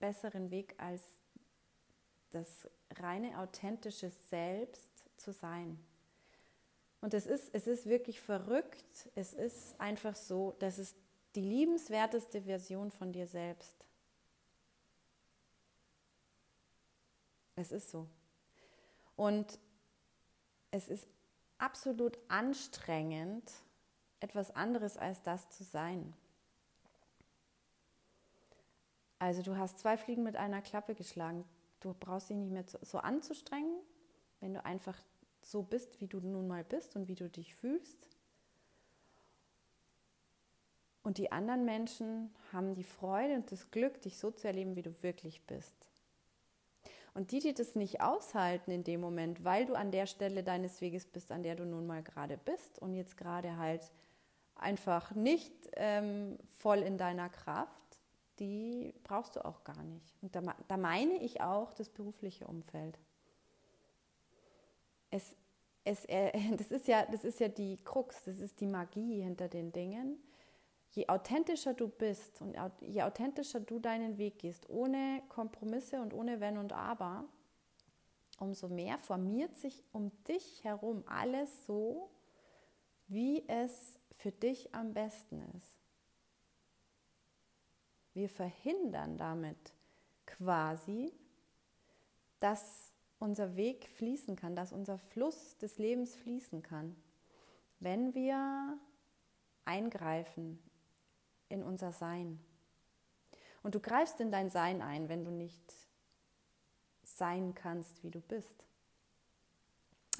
besseren 0.00 0.50
Weg, 0.50 0.74
als 0.78 1.02
das 2.30 2.68
reine 2.96 3.38
authentische 3.38 4.10
Selbst 4.28 4.90
zu 5.16 5.32
sein. 5.32 5.78
Und 7.00 7.14
es 7.14 7.26
ist, 7.26 7.54
es 7.54 7.68
ist 7.68 7.86
wirklich 7.86 8.20
verrückt. 8.20 9.08
Es 9.14 9.34
ist 9.34 9.80
einfach 9.80 10.16
so, 10.16 10.56
das 10.58 10.80
ist 10.80 10.96
die 11.36 11.42
liebenswerteste 11.42 12.42
Version 12.42 12.90
von 12.90 13.12
dir 13.12 13.28
selbst. 13.28 13.86
Es 17.54 17.70
ist 17.70 17.90
so. 17.90 18.08
Und 19.16 19.58
es 20.70 20.88
ist 20.88 21.06
absolut 21.58 22.18
anstrengend, 22.28 23.52
etwas 24.20 24.54
anderes 24.54 24.96
als 24.96 25.22
das 25.22 25.48
zu 25.50 25.64
sein. 25.64 26.14
Also 29.18 29.42
du 29.42 29.56
hast 29.56 29.78
zwei 29.78 29.96
Fliegen 29.96 30.22
mit 30.22 30.36
einer 30.36 30.62
Klappe 30.62 30.94
geschlagen. 30.94 31.44
Du 31.80 31.94
brauchst 31.98 32.30
dich 32.30 32.36
nicht 32.36 32.52
mehr 32.52 32.64
so 32.82 32.98
anzustrengen, 32.98 33.78
wenn 34.40 34.54
du 34.54 34.64
einfach 34.64 34.96
so 35.42 35.62
bist, 35.62 36.00
wie 36.00 36.06
du 36.06 36.20
nun 36.20 36.46
mal 36.46 36.64
bist 36.64 36.96
und 36.96 37.08
wie 37.08 37.14
du 37.14 37.28
dich 37.28 37.54
fühlst. 37.54 38.06
Und 41.02 41.18
die 41.18 41.32
anderen 41.32 41.64
Menschen 41.64 42.34
haben 42.52 42.74
die 42.74 42.84
Freude 42.84 43.34
und 43.34 43.50
das 43.50 43.70
Glück, 43.70 44.00
dich 44.02 44.18
so 44.18 44.30
zu 44.30 44.46
erleben, 44.46 44.76
wie 44.76 44.82
du 44.82 45.02
wirklich 45.02 45.40
bist. 45.46 45.87
Und 47.18 47.32
die, 47.32 47.40
die 47.40 47.52
das 47.52 47.74
nicht 47.74 48.00
aushalten 48.00 48.70
in 48.70 48.84
dem 48.84 49.00
Moment, 49.00 49.42
weil 49.42 49.66
du 49.66 49.74
an 49.74 49.90
der 49.90 50.06
Stelle 50.06 50.44
deines 50.44 50.80
Weges 50.80 51.04
bist, 51.04 51.32
an 51.32 51.42
der 51.42 51.56
du 51.56 51.64
nun 51.64 51.84
mal 51.84 52.00
gerade 52.00 52.38
bist 52.38 52.78
und 52.78 52.94
jetzt 52.94 53.16
gerade 53.16 53.56
halt 53.56 53.90
einfach 54.54 55.12
nicht 55.16 55.52
ähm, 55.72 56.38
voll 56.58 56.78
in 56.78 56.96
deiner 56.96 57.28
Kraft, 57.28 57.98
die 58.38 58.94
brauchst 59.02 59.34
du 59.34 59.44
auch 59.44 59.64
gar 59.64 59.82
nicht. 59.82 60.14
Und 60.22 60.36
da, 60.36 60.42
da 60.68 60.76
meine 60.76 61.14
ich 61.14 61.40
auch 61.40 61.74
das 61.74 61.88
berufliche 61.88 62.46
Umfeld. 62.46 62.96
Es, 65.10 65.34
es, 65.82 66.04
äh, 66.04 66.30
das, 66.56 66.70
ist 66.70 66.86
ja, 66.86 67.04
das 67.04 67.24
ist 67.24 67.40
ja 67.40 67.48
die 67.48 67.78
Krux, 67.82 68.22
das 68.26 68.38
ist 68.38 68.60
die 68.60 68.68
Magie 68.68 69.22
hinter 69.22 69.48
den 69.48 69.72
Dingen 69.72 70.22
je 70.98 71.08
authentischer 71.08 71.74
du 71.74 71.86
bist 71.86 72.40
und 72.42 72.56
je 72.80 73.02
authentischer 73.02 73.60
du 73.60 73.78
deinen 73.78 74.18
Weg 74.18 74.40
gehst, 74.40 74.68
ohne 74.68 75.22
Kompromisse 75.28 76.00
und 76.00 76.12
ohne 76.12 76.40
Wenn 76.40 76.58
und 76.58 76.72
Aber, 76.72 77.24
umso 78.40 78.68
mehr 78.68 78.98
formiert 78.98 79.56
sich 79.56 79.84
um 79.92 80.10
dich 80.24 80.64
herum 80.64 81.04
alles 81.06 81.66
so, 81.66 82.10
wie 83.06 83.48
es 83.48 84.00
für 84.10 84.32
dich 84.32 84.74
am 84.74 84.92
besten 84.92 85.40
ist. 85.56 85.76
Wir 88.14 88.28
verhindern 88.28 89.16
damit 89.16 89.72
quasi, 90.26 91.12
dass 92.40 92.92
unser 93.20 93.54
Weg 93.54 93.88
fließen 93.88 94.34
kann, 94.34 94.56
dass 94.56 94.72
unser 94.72 94.98
Fluss 94.98 95.56
des 95.58 95.78
Lebens 95.78 96.16
fließen 96.16 96.62
kann, 96.62 96.96
wenn 97.78 98.14
wir 98.14 98.76
eingreifen 99.64 100.58
in 101.48 101.62
unser 101.62 101.92
Sein. 101.92 102.40
Und 103.62 103.74
du 103.74 103.80
greifst 103.80 104.20
in 104.20 104.30
dein 104.30 104.50
Sein 104.50 104.82
ein, 104.82 105.08
wenn 105.08 105.24
du 105.24 105.30
nicht 105.30 105.74
sein 107.02 107.54
kannst, 107.54 108.02
wie 108.02 108.10
du 108.10 108.20
bist. 108.20 108.64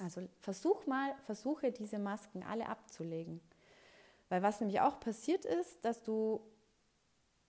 Also 0.03 0.29
versuch 0.41 0.87
mal, 0.87 1.15
versuche 1.27 1.73
diese 1.73 1.99
Masken 1.99 2.43
alle 2.43 2.69
abzulegen. 2.69 3.41
Weil 4.29 4.43
was 4.43 4.61
nämlich 4.61 4.81
auch 4.81 5.01
passiert 5.01 5.45
ist, 5.45 5.85
dass 5.85 6.03
du 6.03 6.41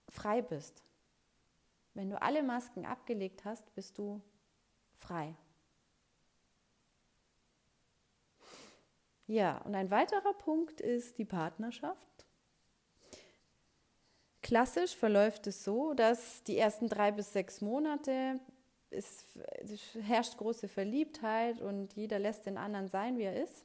frei 0.08 0.42
bist. 0.42 0.82
Wenn 1.94 2.10
du 2.10 2.20
alle 2.20 2.42
Masken 2.42 2.86
abgelegt 2.86 3.44
hast, 3.44 3.74
bist 3.74 3.98
du 3.98 4.20
frei. 4.94 5.34
Ja, 9.26 9.58
und 9.58 9.74
ein 9.74 9.90
weiterer 9.90 10.32
Punkt 10.34 10.80
ist 10.80 11.18
die 11.18 11.24
Partnerschaft. 11.24 12.26
Klassisch 14.42 14.96
verläuft 14.96 15.46
es 15.46 15.64
so, 15.64 15.94
dass 15.94 16.42
die 16.44 16.56
ersten 16.56 16.88
drei 16.88 17.12
bis 17.12 17.32
sechs 17.32 17.60
Monate 17.60 18.40
es, 18.90 19.24
herrscht 20.02 20.36
große 20.36 20.68
Verliebtheit 20.68 21.60
und 21.60 21.94
jeder 21.94 22.18
lässt 22.18 22.46
den 22.46 22.58
anderen 22.58 22.88
sein, 22.88 23.18
wie 23.18 23.24
er 23.24 23.42
ist. 23.42 23.64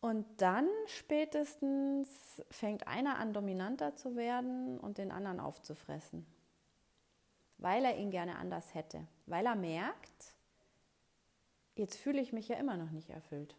Und 0.00 0.24
dann 0.40 0.68
spätestens 0.86 2.08
fängt 2.50 2.86
einer 2.86 3.18
an, 3.18 3.32
dominanter 3.32 3.96
zu 3.96 4.14
werden 4.14 4.78
und 4.78 4.98
den 4.98 5.10
anderen 5.10 5.40
aufzufressen, 5.40 6.26
weil 7.58 7.84
er 7.84 7.96
ihn 7.96 8.10
gerne 8.10 8.36
anders 8.36 8.74
hätte, 8.74 9.06
weil 9.26 9.46
er 9.46 9.56
merkt, 9.56 10.34
jetzt 11.74 11.96
fühle 11.96 12.20
ich 12.20 12.32
mich 12.32 12.48
ja 12.48 12.56
immer 12.56 12.76
noch 12.76 12.90
nicht 12.90 13.10
erfüllt. 13.10 13.56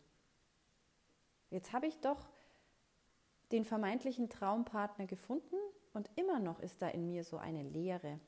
Jetzt 1.50 1.74
habe 1.74 1.88
ich 1.88 2.00
doch 2.00 2.28
den 3.52 3.66
vermeintlichen 3.66 4.30
Traumpartner 4.30 5.06
gefunden 5.06 5.56
und 5.94 6.10
immer 6.16 6.40
noch 6.40 6.60
ist 6.60 6.82
da 6.82 6.90
in 6.90 7.08
mir 7.08 7.24
so 7.24 7.38
eine 7.38 7.64
Leere. 7.64 8.20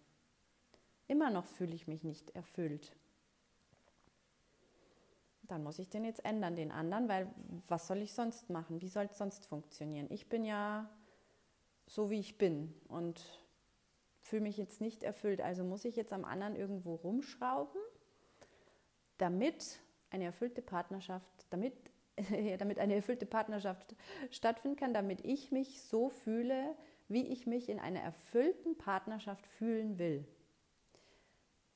Immer 1.07 1.29
noch 1.29 1.45
fühle 1.45 1.73
ich 1.73 1.87
mich 1.87 2.03
nicht 2.03 2.31
erfüllt. 2.31 2.95
Dann 5.43 5.63
muss 5.63 5.79
ich 5.79 5.89
den 5.89 6.05
jetzt 6.05 6.23
ändern, 6.23 6.55
den 6.55 6.71
anderen, 6.71 7.09
weil 7.09 7.27
was 7.67 7.87
soll 7.87 7.97
ich 7.97 8.13
sonst 8.13 8.49
machen? 8.49 8.81
Wie 8.81 8.87
soll 8.87 9.05
es 9.11 9.17
sonst 9.17 9.45
funktionieren? 9.45 10.07
Ich 10.11 10.29
bin 10.29 10.45
ja 10.45 10.87
so, 11.87 12.11
wie 12.11 12.19
ich 12.19 12.37
bin 12.37 12.73
und 12.87 13.19
fühle 14.21 14.43
mich 14.43 14.57
jetzt 14.57 14.79
nicht 14.79 15.01
erfüllt. 15.01 15.41
Also 15.41 15.63
muss 15.63 15.85
ich 15.85 15.95
jetzt 15.95 16.13
am 16.13 16.23
anderen 16.23 16.55
irgendwo 16.55 16.95
rumschrauben, 16.95 17.81
damit 19.17 19.79
eine 20.11 20.25
erfüllte 20.25 20.61
Partnerschaft, 20.61 21.47
damit 21.49 21.73
damit 22.57 22.79
eine 22.79 22.95
erfüllte 22.95 23.25
Partnerschaft 23.25 23.95
stattfinden 24.31 24.77
kann, 24.77 24.93
damit 24.93 25.25
ich 25.25 25.51
mich 25.51 25.81
so 25.83 26.09
fühle, 26.09 26.75
wie 27.07 27.27
ich 27.27 27.47
mich 27.47 27.69
in 27.69 27.79
einer 27.79 28.01
erfüllten 28.01 28.77
Partnerschaft 28.77 29.45
fühlen 29.47 29.97
will. 29.97 30.25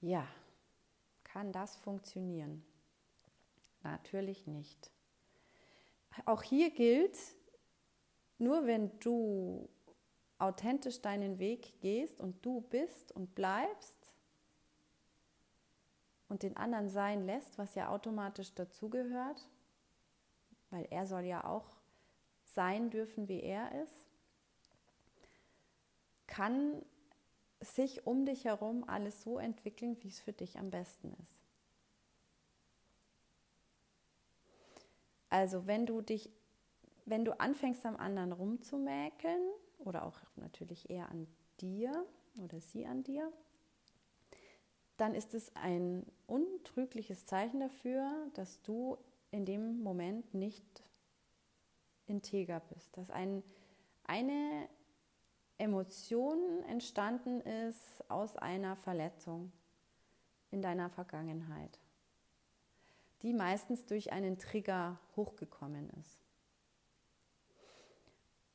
Ja, 0.01 0.27
kann 1.23 1.51
das 1.51 1.75
funktionieren? 1.77 2.63
Natürlich 3.81 4.47
nicht. 4.47 4.91
Auch 6.25 6.43
hier 6.43 6.69
gilt, 6.69 7.17
nur 8.37 8.67
wenn 8.67 8.91
du 8.99 9.69
authentisch 10.37 11.01
deinen 11.01 11.39
Weg 11.39 11.79
gehst 11.81 12.19
und 12.19 12.45
du 12.45 12.61
bist 12.61 13.11
und 13.13 13.33
bleibst 13.33 14.13
und 16.29 16.43
den 16.43 16.57
anderen 16.57 16.89
sein 16.89 17.25
lässt, 17.25 17.57
was 17.57 17.75
ja 17.75 17.89
automatisch 17.89 18.53
dazugehört, 18.53 19.49
weil 20.73 20.87
er 20.89 21.05
soll 21.05 21.23
ja 21.23 21.43
auch 21.45 21.77
sein 22.45 22.89
dürfen, 22.89 23.27
wie 23.27 23.41
er 23.41 23.83
ist, 23.83 24.07
kann 26.25 26.83
sich 27.61 28.07
um 28.07 28.25
dich 28.25 28.45
herum 28.45 28.83
alles 28.87 29.21
so 29.21 29.37
entwickeln, 29.37 29.95
wie 30.01 30.07
es 30.07 30.19
für 30.19 30.33
dich 30.33 30.57
am 30.57 30.71
besten 30.71 31.13
ist. 31.21 31.39
Also 35.29 35.67
wenn 35.67 35.85
du 35.85 36.01
dich, 36.01 36.31
wenn 37.05 37.23
du 37.23 37.39
anfängst 37.39 37.85
am 37.85 37.95
anderen 37.95 38.31
rumzumäkeln 38.31 39.41
oder 39.77 40.05
auch 40.05 40.19
natürlich 40.37 40.89
eher 40.89 41.09
an 41.09 41.27
dir 41.61 42.03
oder 42.41 42.59
sie 42.59 42.87
an 42.87 43.03
dir, 43.03 43.31
dann 44.97 45.13
ist 45.13 45.35
es 45.35 45.55
ein 45.55 46.05
untrügliches 46.25 47.25
Zeichen 47.25 47.59
dafür, 47.59 48.27
dass 48.33 48.61
du 48.63 48.97
in 49.33 49.45
dem 49.45 49.81
Moment 49.81 50.33
nicht 50.33 50.83
integer 52.05 52.59
bist, 52.59 52.95
dass 52.97 53.09
ein, 53.09 53.43
eine 54.03 54.69
Emotion 55.57 56.61
entstanden 56.63 57.41
ist 57.41 58.09
aus 58.09 58.35
einer 58.37 58.75
Verletzung 58.75 59.51
in 60.51 60.61
deiner 60.61 60.89
Vergangenheit, 60.91 61.79
die 63.23 63.33
meistens 63.33 63.87
durch 63.87 64.11
einen 64.11 64.37
Trigger 64.37 64.99
hochgekommen 65.15 65.89
ist. 65.99 66.19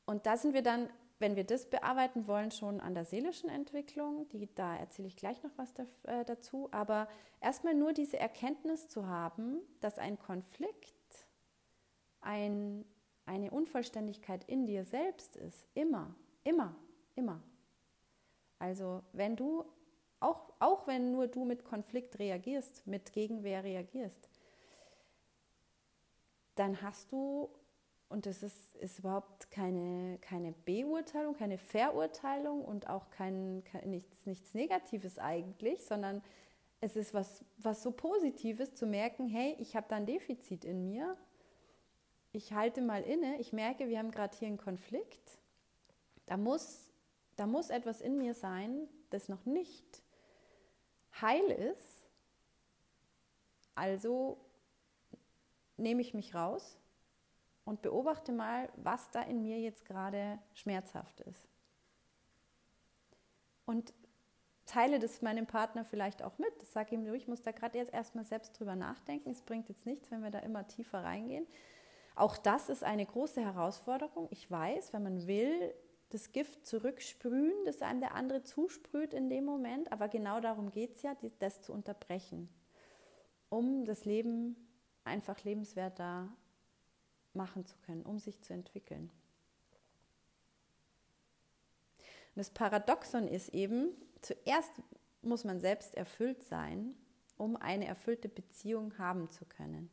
Und 0.05 0.25
da 0.25 0.37
sind 0.37 0.53
wir 0.53 0.63
dann, 0.63 0.89
wenn 1.19 1.35
wir 1.35 1.43
das 1.43 1.69
bearbeiten 1.69 2.27
wollen, 2.27 2.51
schon 2.51 2.79
an 2.79 2.93
der 2.93 3.05
seelischen 3.05 3.49
Entwicklung. 3.49 4.27
Die, 4.29 4.53
da 4.55 4.75
erzähle 4.75 5.09
ich 5.09 5.17
gleich 5.17 5.43
noch 5.43 5.51
was 5.57 5.73
da, 5.73 5.83
äh, 6.03 6.25
dazu. 6.25 6.69
Aber 6.71 7.07
erstmal 7.41 7.75
nur 7.75 7.93
diese 7.93 8.17
Erkenntnis 8.17 8.87
zu 8.87 9.07
haben, 9.07 9.59
dass 9.81 9.99
ein 9.99 10.17
Konflikt 10.17 11.27
ein, 12.21 12.85
eine 13.25 13.51
Unvollständigkeit 13.51 14.43
in 14.45 14.65
dir 14.65 14.85
selbst 14.85 15.35
ist. 15.35 15.65
Immer, 15.73 16.15
immer. 16.43 16.75
Immer. 17.15 17.41
Also 18.59 19.03
wenn 19.11 19.35
du, 19.35 19.65
auch, 20.21 20.53
auch 20.59 20.87
wenn 20.87 21.11
nur 21.11 21.27
du 21.27 21.43
mit 21.43 21.65
Konflikt 21.65 22.17
reagierst, 22.19 22.87
mit 22.87 23.11
Gegenwehr 23.11 23.63
reagierst, 23.63 24.29
dann 26.55 26.81
hast 26.81 27.11
du, 27.11 27.49
und 28.09 28.25
das 28.25 28.43
ist, 28.43 28.75
ist 28.77 28.99
überhaupt 28.99 29.51
keine, 29.51 30.17
keine 30.19 30.51
Beurteilung, 30.51 31.35
keine 31.35 31.57
Verurteilung 31.57 32.65
und 32.65 32.89
auch 32.89 33.09
kein, 33.11 33.63
kein, 33.65 33.89
nichts, 33.89 34.25
nichts 34.25 34.53
Negatives 34.53 35.17
eigentlich, 35.17 35.85
sondern 35.85 36.21
es 36.81 36.95
ist 36.95 37.13
was, 37.13 37.43
was 37.57 37.83
so 37.83 37.91
Positives 37.91 38.73
zu 38.73 38.85
merken, 38.85 39.27
hey, 39.27 39.55
ich 39.59 39.75
habe 39.75 39.85
da 39.89 39.97
ein 39.97 40.05
Defizit 40.05 40.65
in 40.65 40.85
mir. 40.85 41.17
Ich 42.31 42.53
halte 42.53 42.81
mal 42.81 43.03
inne, 43.03 43.39
ich 43.39 43.53
merke, 43.53 43.89
wir 43.89 43.99
haben 43.99 44.11
gerade 44.11 44.37
hier 44.37 44.47
einen 44.47 44.57
Konflikt. 44.57 45.39
Da 46.25 46.37
muss 46.37 46.89
da 47.39 47.47
muss 47.47 47.69
etwas 47.69 48.01
in 48.01 48.17
mir 48.17 48.33
sein, 48.33 48.89
das 49.11 49.29
noch 49.29 49.45
nicht 49.45 50.03
heil 51.21 51.49
ist. 51.49 52.03
Also 53.75 54.37
nehme 55.77 56.01
ich 56.01 56.13
mich 56.13 56.35
raus 56.35 56.77
und 57.69 57.83
beobachte 57.83 58.31
mal, 58.31 58.67
was 58.77 59.11
da 59.11 59.21
in 59.21 59.43
mir 59.43 59.59
jetzt 59.59 59.85
gerade 59.85 60.39
schmerzhaft 60.55 61.19
ist. 61.21 61.47
Und 63.65 63.93
teile 64.65 64.97
das 64.97 65.21
meinem 65.21 65.45
Partner 65.45 65.85
vielleicht 65.85 66.23
auch 66.23 66.39
mit. 66.39 66.51
Sage 66.65 66.95
ihm, 66.95 67.13
ich 67.13 67.27
muss 67.27 67.43
da 67.43 67.51
gerade 67.51 67.77
jetzt 67.77 67.93
erstmal 67.93 68.25
selbst 68.25 68.59
drüber 68.59 68.75
nachdenken. 68.75 69.29
Es 69.29 69.43
bringt 69.43 69.69
jetzt 69.69 69.85
nichts, 69.85 70.09
wenn 70.09 70.23
wir 70.23 70.31
da 70.31 70.39
immer 70.39 70.67
tiefer 70.67 71.03
reingehen. 71.03 71.45
Auch 72.15 72.37
das 72.37 72.69
ist 72.69 72.83
eine 72.83 73.05
große 73.05 73.39
Herausforderung. 73.39 74.27
Ich 74.31 74.49
weiß, 74.49 74.91
wenn 74.93 75.03
man 75.03 75.27
will, 75.27 75.71
das 76.09 76.31
Gift 76.31 76.65
zurücksprühen, 76.65 77.53
das 77.65 77.83
einem 77.83 77.99
der 77.99 78.15
andere 78.15 78.41
zusprüht 78.41 79.13
in 79.13 79.29
dem 79.29 79.45
Moment. 79.45 79.91
Aber 79.91 80.07
genau 80.07 80.39
darum 80.39 80.71
geht 80.71 80.95
es 80.95 81.03
ja, 81.03 81.15
das 81.37 81.61
zu 81.61 81.71
unterbrechen, 81.71 82.49
um 83.49 83.85
das 83.85 84.05
Leben 84.05 84.55
einfach 85.03 85.43
lebenswerter 85.43 86.29
machen 87.33 87.65
zu 87.65 87.75
können, 87.85 88.03
um 88.03 88.19
sich 88.19 88.41
zu 88.41 88.53
entwickeln. 88.53 89.11
Und 91.99 92.37
das 92.37 92.49
Paradoxon 92.49 93.27
ist 93.27 93.49
eben, 93.49 93.89
zuerst 94.21 94.71
muss 95.21 95.43
man 95.43 95.59
selbst 95.59 95.95
erfüllt 95.95 96.43
sein, 96.43 96.95
um 97.37 97.55
eine 97.55 97.85
erfüllte 97.85 98.29
Beziehung 98.29 98.97
haben 98.97 99.29
zu 99.29 99.45
können. 99.45 99.89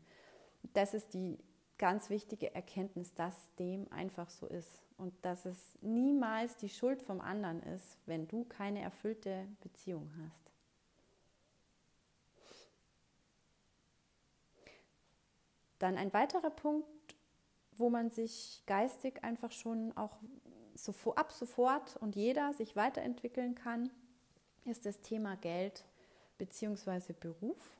Das 0.75 0.95
ist 0.95 1.15
die 1.15 1.39
ganz 1.79 2.11
wichtige 2.11 2.55
Erkenntnis, 2.55 3.15
dass 3.15 3.35
dem 3.57 3.91
einfach 3.93 4.31
so 4.31 4.47
ist 4.47 4.83
und 4.97 5.13
dass 5.23 5.45
es 5.45 5.79
niemals 5.83 6.57
die 6.57 6.69
Schuld 6.69 7.03
vom 7.03 7.21
anderen 7.21 7.63
ist, 7.63 7.99
wenn 8.07 8.27
du 8.29 8.45
keine 8.45 8.81
erfüllte 8.81 9.47
Beziehung 9.61 10.11
hast. 10.25 10.47
Dann 15.79 15.99
ein 15.99 16.13
weiterer 16.15 16.51
Punkt, 16.51 16.89
wo 17.79 17.91
man 17.91 18.11
sich 18.11 18.63
geistig 18.67 19.23
einfach 19.23 19.53
schon 19.53 19.97
auch 19.97 20.19
so, 20.75 21.15
ab 21.15 21.33
sofort 21.33 21.97
und 21.97 22.17
jeder 22.17 22.53
sich 22.53 22.77
weiterentwickeln 22.77 23.55
kann, 23.55 23.91
ist 24.65 24.87
das 24.87 25.01
Thema 25.01 25.37
Geld 25.37 25.85
bzw. 26.39 27.13
Beruf. 27.13 27.79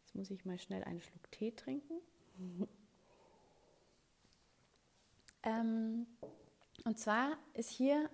Jetzt 0.00 0.14
muss 0.14 0.30
ich 0.30 0.44
mal 0.44 0.58
schnell 0.58 0.84
einen 0.84 1.00
Schluck 1.00 1.30
Tee 1.30 1.52
trinken. 1.52 1.94
Ähm, 5.44 6.06
und 6.84 7.00
zwar 7.00 7.36
ist 7.54 7.70
hier 7.70 8.08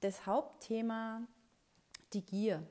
das 0.00 0.26
Hauptthema 0.26 1.22
die 2.12 2.24
Gier. 2.24 2.66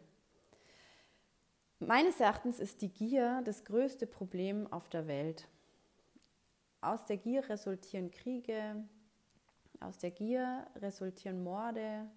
Meines 1.80 2.20
Erachtens 2.20 2.60
ist 2.60 2.82
die 2.82 2.90
Gier 2.90 3.42
das 3.46 3.64
größte 3.64 4.06
Problem 4.06 4.72
auf 4.72 4.90
der 4.90 5.08
Welt. 5.08 5.48
Aus 6.82 7.06
der 7.06 7.18
Gier 7.18 7.48
resultieren 7.50 8.10
Kriege, 8.10 8.84
aus 9.80 9.98
der 9.98 10.12
Gier 10.12 10.66
resultieren 10.76 11.44
Morde. 11.44 12.10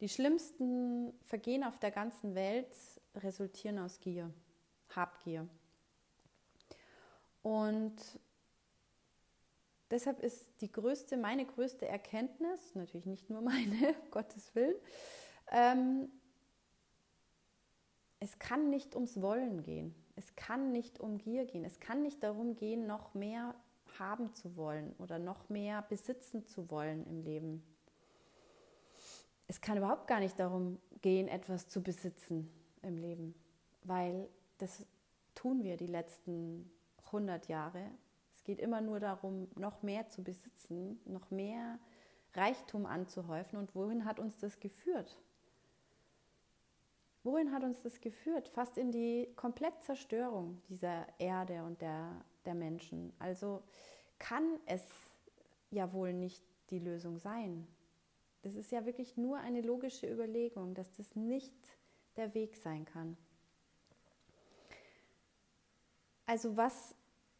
Die 0.00 0.08
schlimmsten 0.08 1.12
Vergehen 1.22 1.64
auf 1.64 1.78
der 1.78 1.90
ganzen 1.90 2.34
Welt 2.34 2.74
resultieren 3.14 3.78
aus 3.78 4.00
Gier, 4.00 4.32
Habgier. 4.94 5.48
Und 7.42 7.96
deshalb 9.90 10.20
ist 10.20 10.50
die 10.60 10.70
größte, 10.70 11.16
meine 11.16 11.46
größte 11.46 11.86
Erkenntnis, 11.86 12.74
natürlich 12.74 13.06
nicht 13.06 13.30
nur 13.30 13.40
meine, 13.40 13.94
Gottes 14.10 14.54
Willen, 14.54 14.76
ähm, 15.52 16.10
es 18.18 18.38
kann 18.38 18.70
nicht 18.70 18.94
ums 18.94 19.20
Wollen 19.22 19.62
gehen. 19.62 19.94
Es 20.16 20.34
kann 20.34 20.72
nicht 20.72 20.98
um 20.98 21.18
Gier 21.18 21.44
gehen. 21.44 21.64
Es 21.64 21.78
kann 21.78 22.02
nicht 22.02 22.22
darum 22.22 22.56
gehen, 22.56 22.86
noch 22.86 23.14
mehr 23.14 23.54
haben 23.98 24.34
zu 24.34 24.56
wollen 24.56 24.94
oder 24.98 25.18
noch 25.18 25.48
mehr 25.48 25.82
besitzen 25.82 26.46
zu 26.46 26.70
wollen 26.70 27.06
im 27.06 27.22
Leben. 27.22 27.62
Es 29.48 29.60
kann 29.60 29.78
überhaupt 29.78 30.06
gar 30.06 30.20
nicht 30.20 30.38
darum 30.38 30.78
gehen, 31.02 31.28
etwas 31.28 31.68
zu 31.68 31.82
besitzen 31.82 32.50
im 32.82 32.96
Leben, 32.98 33.34
weil 33.84 34.28
das 34.58 34.84
tun 35.34 35.62
wir 35.62 35.76
die 35.76 35.86
letzten 35.86 36.70
100 37.06 37.48
Jahre 37.48 37.90
geht 38.46 38.60
immer 38.60 38.80
nur 38.80 39.00
darum, 39.00 39.48
noch 39.56 39.82
mehr 39.82 40.08
zu 40.08 40.22
besitzen, 40.22 41.00
noch 41.04 41.30
mehr 41.30 41.78
Reichtum 42.34 42.86
anzuhäufen. 42.86 43.58
Und 43.58 43.74
wohin 43.74 44.04
hat 44.04 44.20
uns 44.20 44.38
das 44.38 44.60
geführt? 44.60 45.18
Wohin 47.24 47.52
hat 47.52 47.64
uns 47.64 47.82
das 47.82 48.00
geführt? 48.00 48.48
Fast 48.48 48.78
in 48.78 48.92
die 48.92 49.28
Komplettzerstörung 49.34 50.62
dieser 50.68 51.06
Erde 51.18 51.64
und 51.64 51.82
der, 51.82 52.24
der 52.46 52.54
Menschen. 52.54 53.12
Also 53.18 53.62
kann 54.18 54.58
es 54.66 54.82
ja 55.70 55.92
wohl 55.92 56.12
nicht 56.12 56.42
die 56.70 56.78
Lösung 56.78 57.18
sein. 57.18 57.66
Das 58.42 58.54
ist 58.54 58.70
ja 58.70 58.86
wirklich 58.86 59.16
nur 59.16 59.38
eine 59.38 59.60
logische 59.60 60.10
Überlegung, 60.10 60.74
dass 60.74 60.90
das 60.92 61.16
nicht 61.16 61.52
der 62.16 62.32
Weg 62.34 62.56
sein 62.56 62.84
kann. 62.84 63.16
Also 66.26 66.56
was 66.56 66.94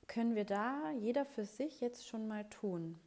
können 0.07 0.35
wir 0.35 0.45
da 0.45 0.91
jeder 0.93 1.25
für 1.25 1.45
sich 1.45 1.81
jetzt 1.81 2.07
schon 2.07 2.29
mal 2.29 2.49
tun? 2.49 2.99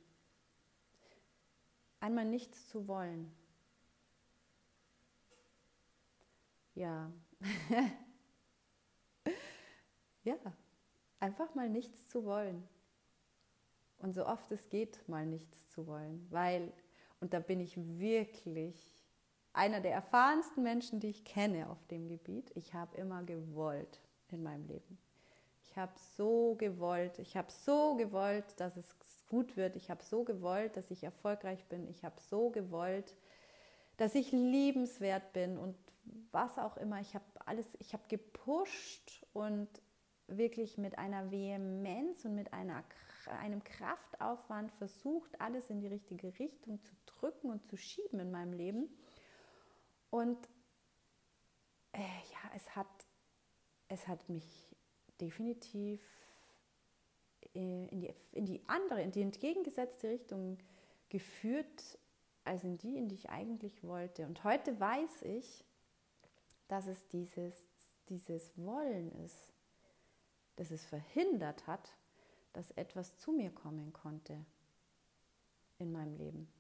Einmal 2.00 2.26
nichts 2.26 2.68
zu 2.68 2.88
wollen. 2.88 3.32
Ja. 6.76 7.12
ja, 10.24 10.36
einfach 11.20 11.54
mal 11.56 11.70
nichts 11.70 12.08
zu 12.10 12.26
wollen. 12.26 12.68
Und 14.00 14.14
so 14.14 14.26
oft 14.26 14.52
es 14.52 14.70
geht, 14.70 15.08
mal 15.08 15.26
nichts 15.26 15.70
zu 15.70 15.88
wollen. 15.88 16.26
Weil, 16.30 16.72
und 17.20 17.34
da 17.34 17.40
bin 17.40 17.60
ich 17.60 17.76
wirklich 18.00 19.00
einer 19.54 19.82
der 19.82 19.94
erfahrensten 19.94 20.64
Menschen, 20.64 21.00
die 21.00 21.10
ich 21.10 21.26
kenne 21.26 21.70
auf 21.70 21.86
dem 21.88 22.08
Gebiet, 22.08 22.52
ich 22.56 22.74
habe 22.74 22.96
immer 22.98 23.24
gewollt 23.24 24.00
in 24.30 24.44
meinem 24.44 24.66
Leben. 24.68 24.98
Ich 25.64 25.78
habe 25.78 25.92
so 26.18 26.56
gewollt, 26.56 27.20
ich 27.20 27.36
habe 27.36 27.52
so 27.52 27.96
gewollt, 27.96 28.46
dass 28.58 28.78
es 28.78 28.96
gut 29.28 29.56
wird. 29.56 29.76
Ich 29.76 29.90
habe 29.90 30.04
so 30.04 30.24
gewollt, 30.24 30.76
dass 30.76 30.92
ich 30.92 31.04
erfolgreich 31.04 31.64
bin. 31.66 31.88
Ich 31.88 32.04
habe 32.04 32.20
so 32.30 32.50
gewollt, 32.50 33.16
dass 33.98 34.16
ich 34.16 34.32
liebenswert 34.32 35.34
bin 35.34 35.58
und 35.58 35.76
was 36.32 36.58
auch 36.58 36.78
immer. 36.78 37.00
Ich 37.02 37.14
habe 37.14 37.26
alles, 37.46 37.66
ich 37.80 37.94
habe 37.94 38.04
gepusht 38.08 39.26
und 39.34 39.68
wirklich 40.38 40.78
mit 40.78 40.98
einer 40.98 41.32
Vehemenz 41.32 42.26
und 42.26 42.36
mit 42.36 42.54
einer, 42.54 42.84
einem 43.40 43.64
Kraftaufwand 43.64 44.72
versucht, 44.74 45.40
alles 45.40 45.70
in 45.70 45.80
die 45.80 45.88
richtige 45.88 46.38
Richtung 46.40 46.82
zu 46.84 46.94
drücken 47.06 47.50
und 47.50 47.66
zu 47.66 47.78
schieben 47.78 48.20
in 48.20 48.32
meinem 48.32 48.54
Leben. 48.54 48.90
Und 50.10 50.38
äh, 51.94 52.00
ja, 52.00 52.52
es 52.56 52.76
hat, 52.76 52.88
es 53.88 54.08
hat 54.08 54.28
mich 54.30 54.76
definitiv 55.20 56.02
äh, 57.54 57.88
in 57.88 58.02
die, 58.02 58.14
in 58.32 58.46
die 58.46 58.62
andere, 58.68 59.02
in 59.02 59.12
die 59.12 59.22
entgegengesetzte 59.22 60.10
Richtung 60.10 60.58
geführt, 61.10 62.00
als 62.44 62.64
in 62.64 62.78
die, 62.78 62.98
in 62.98 63.10
die 63.10 63.16
ich 63.16 63.30
eigentlich 63.30 63.84
wollte. 63.84 64.26
Und 64.26 64.44
heute 64.44 64.80
weiß 64.80 65.24
ich, 65.24 65.66
dass 66.68 66.88
es 66.88 67.08
dieses, 67.10 67.54
dieses 68.10 68.58
Wollen 68.58 69.12
ist, 69.24 69.54
das 70.60 70.72
es 70.72 70.84
verhindert 70.84 71.66
hat, 71.68 71.94
dass 72.52 72.72
etwas 72.72 73.18
zu 73.18 73.32
mir 73.32 73.50
kommen 73.50 73.94
konnte 73.94 74.46
in 75.78 75.94
meinem 75.94 76.18
Leben. 76.18 76.52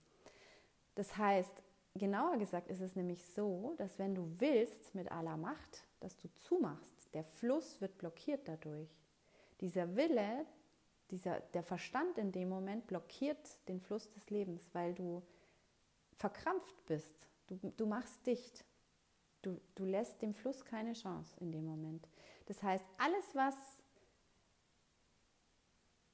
Das 0.95 1.17
heißt, 1.17 1.61
genauer 1.95 2.37
gesagt 2.37 2.69
ist 2.69 2.79
es 2.79 2.95
nämlich 2.95 3.25
so, 3.25 3.75
dass 3.77 3.99
wenn 3.99 4.15
du 4.15 4.33
willst 4.39 4.95
mit 4.95 5.11
aller 5.11 5.35
Macht, 5.35 5.83
dass 5.99 6.17
du 6.17 6.29
zumachst, 6.35 7.13
der 7.13 7.25
Fluss 7.25 7.81
wird 7.81 7.97
blockiert 7.97 8.47
dadurch. 8.47 8.89
Dieser 9.59 9.93
Wille, 9.97 10.45
dieser, 11.11 11.41
der 11.41 11.63
Verstand 11.63 12.17
in 12.17 12.31
dem 12.31 12.47
Moment 12.47 12.87
blockiert 12.87 13.57
den 13.67 13.81
Fluss 13.81 14.09
des 14.11 14.29
Lebens, 14.29 14.69
weil 14.71 14.93
du 14.93 15.21
verkrampft 16.15 16.85
bist. 16.85 17.27
Du, 17.47 17.57
du 17.75 17.85
machst 17.85 18.25
dicht. 18.25 18.63
Du, 19.41 19.59
du 19.75 19.83
lässt 19.83 20.21
dem 20.21 20.33
Fluss 20.33 20.63
keine 20.63 20.93
Chance 20.93 21.35
in 21.41 21.51
dem 21.51 21.65
Moment. 21.65 22.07
Das 22.45 22.63
heißt, 22.63 22.85
alles, 22.97 23.35
was 23.35 23.55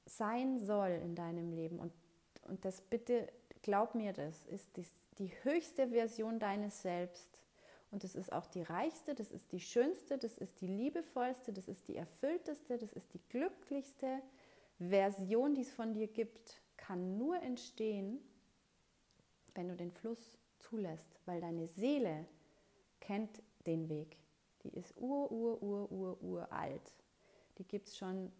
sein 0.06 0.58
soll 0.60 0.90
in 0.90 1.14
deinem 1.14 1.52
Leben, 1.52 1.78
und, 1.78 1.92
und 2.42 2.64
das 2.64 2.80
bitte, 2.80 3.28
glaub 3.62 3.94
mir 3.94 4.12
das, 4.12 4.46
ist 4.46 4.76
die, 4.76 4.86
die 5.18 5.32
höchste 5.42 5.88
Version 5.88 6.38
deines 6.38 6.82
Selbst. 6.82 7.42
Und 7.90 8.02
das 8.04 8.14
ist 8.14 8.32
auch 8.32 8.46
die 8.46 8.62
reichste, 8.62 9.14
das 9.14 9.30
ist 9.30 9.52
die 9.52 9.60
schönste, 9.60 10.18
das 10.18 10.38
ist 10.38 10.60
die 10.60 10.66
liebevollste, 10.66 11.52
das 11.52 11.68
ist 11.68 11.86
die 11.88 11.96
erfüllteste, 11.96 12.78
das 12.78 12.92
ist 12.92 13.12
die 13.14 13.20
glücklichste 13.28 14.20
Version, 14.78 15.54
die 15.54 15.62
es 15.62 15.70
von 15.70 15.94
dir 15.94 16.08
gibt, 16.08 16.60
kann 16.76 17.16
nur 17.16 17.40
entstehen, 17.42 18.20
wenn 19.54 19.68
du 19.68 19.76
den 19.76 19.92
Fluss 19.92 20.36
zulässt, 20.58 21.18
weil 21.24 21.40
deine 21.40 21.68
Seele 21.68 22.26
kennt 23.00 23.42
den 23.66 23.88
Weg. 23.88 24.18
Die 24.62 24.76
ist 24.76 24.96
ur, 24.96 25.30
ur, 25.30 25.62
ur, 25.62 25.90
ur, 25.90 26.22
uralt. 26.22 26.94
Die 27.58 27.64
gibt 27.64 27.88
es 27.88 27.96
schon 27.96 28.32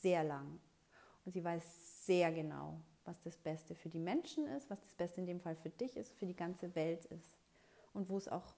sehr 0.00 0.24
lang. 0.24 0.60
Und 1.24 1.32
sie 1.32 1.44
weiß 1.44 2.06
sehr 2.06 2.32
genau, 2.32 2.80
was 3.04 3.20
das 3.20 3.36
Beste 3.36 3.74
für 3.74 3.88
die 3.88 3.98
Menschen 3.98 4.46
ist, 4.46 4.70
was 4.70 4.80
das 4.80 4.94
Beste 4.94 5.20
in 5.20 5.26
dem 5.26 5.40
Fall 5.40 5.56
für 5.56 5.70
dich 5.70 5.96
ist, 5.96 6.12
für 6.14 6.26
die 6.26 6.36
ganze 6.36 6.74
Welt 6.74 7.04
ist. 7.06 7.38
Und 7.92 8.08
wo 8.08 8.16
es 8.16 8.28
auch, 8.28 8.54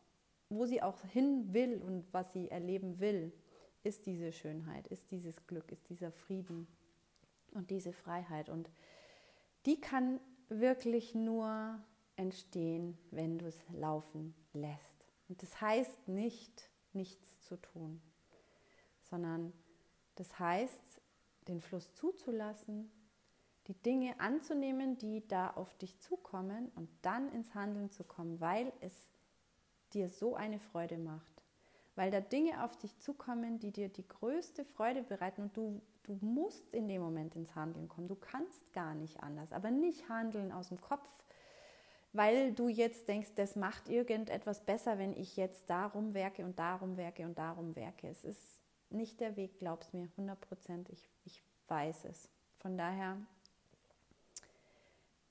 wo 0.48 0.66
sie 0.66 0.82
auch 0.82 1.00
hin 1.04 1.52
will 1.52 1.82
und 1.82 2.04
was 2.12 2.32
sie 2.32 2.50
erleben 2.50 3.00
will 3.00 3.32
ist 3.84 4.06
diese 4.06 4.32
Schönheit, 4.32 4.86
ist 4.88 5.10
dieses 5.10 5.46
Glück, 5.46 5.72
ist 5.72 5.88
dieser 5.88 6.12
Frieden 6.12 6.68
und 7.52 7.70
diese 7.70 7.92
Freiheit. 7.92 8.48
Und 8.48 8.70
die 9.66 9.80
kann 9.80 10.20
wirklich 10.48 11.14
nur 11.14 11.78
entstehen, 12.16 12.96
wenn 13.10 13.38
du 13.38 13.46
es 13.46 13.58
laufen 13.72 14.34
lässt. 14.52 15.06
Und 15.28 15.42
das 15.42 15.60
heißt 15.60 16.08
nicht, 16.08 16.70
nichts 16.92 17.40
zu 17.42 17.56
tun, 17.56 18.00
sondern 19.02 19.52
das 20.16 20.38
heißt, 20.38 21.00
den 21.48 21.60
Fluss 21.60 21.94
zuzulassen, 21.94 22.90
die 23.68 23.74
Dinge 23.74 24.18
anzunehmen, 24.20 24.98
die 24.98 25.26
da 25.26 25.50
auf 25.50 25.76
dich 25.78 25.98
zukommen 26.00 26.70
und 26.74 26.88
dann 27.02 27.32
ins 27.32 27.54
Handeln 27.54 27.90
zu 27.90 28.04
kommen, 28.04 28.40
weil 28.40 28.72
es 28.80 28.94
dir 29.92 30.08
so 30.08 30.34
eine 30.34 30.58
Freude 30.58 30.98
macht 30.98 31.32
weil 31.94 32.10
da 32.10 32.20
Dinge 32.20 32.64
auf 32.64 32.76
dich 32.78 32.98
zukommen, 33.00 33.58
die 33.58 33.70
dir 33.70 33.88
die 33.88 34.06
größte 34.06 34.64
Freude 34.64 35.02
bereiten 35.02 35.42
und 35.42 35.56
du, 35.56 35.80
du 36.04 36.18
musst 36.20 36.72
in 36.72 36.88
dem 36.88 37.02
Moment 37.02 37.36
ins 37.36 37.54
Handeln 37.54 37.88
kommen. 37.88 38.08
Du 38.08 38.16
kannst 38.16 38.72
gar 38.72 38.94
nicht 38.94 39.22
anders, 39.22 39.52
aber 39.52 39.70
nicht 39.70 40.08
handeln 40.08 40.52
aus 40.52 40.68
dem 40.68 40.80
Kopf, 40.80 41.08
weil 42.14 42.52
du 42.52 42.68
jetzt 42.68 43.08
denkst, 43.08 43.30
das 43.36 43.56
macht 43.56 43.88
irgendetwas 43.88 44.64
besser, 44.64 44.98
wenn 44.98 45.14
ich 45.14 45.36
jetzt 45.36 45.68
darum 45.68 46.14
werke 46.14 46.44
und 46.44 46.58
darum 46.58 46.96
werke 46.96 47.24
und 47.24 47.38
darum 47.38 47.76
werke. 47.76 48.08
Es 48.08 48.24
ist 48.24 48.61
nicht 48.92 49.20
der 49.20 49.36
Weg, 49.36 49.58
glaub's 49.58 49.92
mir, 49.92 50.08
100 50.16 50.40
Prozent. 50.40 50.88
Ich, 50.90 51.08
ich 51.24 51.42
weiß 51.68 52.04
es. 52.04 52.28
Von 52.58 52.76
daher, 52.76 53.16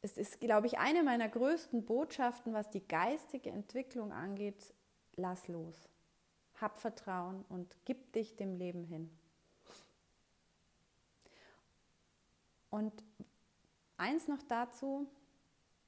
es 0.01 0.17
ist, 0.17 0.39
glaube 0.39 0.67
ich, 0.67 0.79
eine 0.79 1.03
meiner 1.03 1.29
größten 1.29 1.85
Botschaften, 1.85 2.53
was 2.53 2.69
die 2.69 2.85
geistige 2.87 3.51
Entwicklung 3.51 4.11
angeht, 4.11 4.73
lass 5.15 5.47
los 5.47 5.91
hab 6.61 6.77
Vertrauen 6.77 7.43
und 7.49 7.75
gib 7.85 8.13
dich 8.13 8.35
dem 8.35 8.55
Leben 8.55 8.85
hin. 8.85 9.09
Und 12.69 12.93
eins 13.97 14.27
noch 14.27 14.41
dazu, 14.47 15.07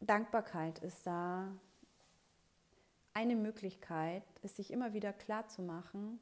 Dankbarkeit 0.01 0.79
ist 0.79 1.05
da 1.05 1.47
eine 3.13 3.35
Möglichkeit, 3.35 4.23
es 4.41 4.57
sich 4.57 4.71
immer 4.71 4.93
wieder 4.93 5.13
klar 5.13 5.47
zu 5.47 5.61
machen, 5.61 6.19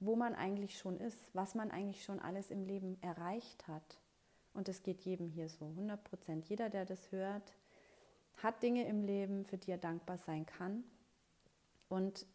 wo 0.00 0.16
man 0.16 0.34
eigentlich 0.34 0.78
schon 0.78 0.98
ist, 0.98 1.18
was 1.32 1.54
man 1.54 1.70
eigentlich 1.70 2.04
schon 2.04 2.20
alles 2.20 2.50
im 2.50 2.64
Leben 2.64 2.98
erreicht 3.02 3.66
hat. 3.68 3.98
Und 4.52 4.68
es 4.68 4.82
geht 4.82 5.00
jedem 5.02 5.28
hier 5.28 5.48
so, 5.48 5.66
100 5.66 6.02
Prozent. 6.04 6.48
Jeder, 6.48 6.70
der 6.70 6.84
das 6.84 7.10
hört, 7.10 7.56
hat 8.42 8.62
Dinge 8.62 8.86
im 8.86 9.02
Leben, 9.02 9.44
für 9.44 9.58
die 9.58 9.70
er 9.70 9.78
dankbar 9.78 10.18
sein 10.18 10.46
kann. 10.46 10.84
Und 11.88 12.26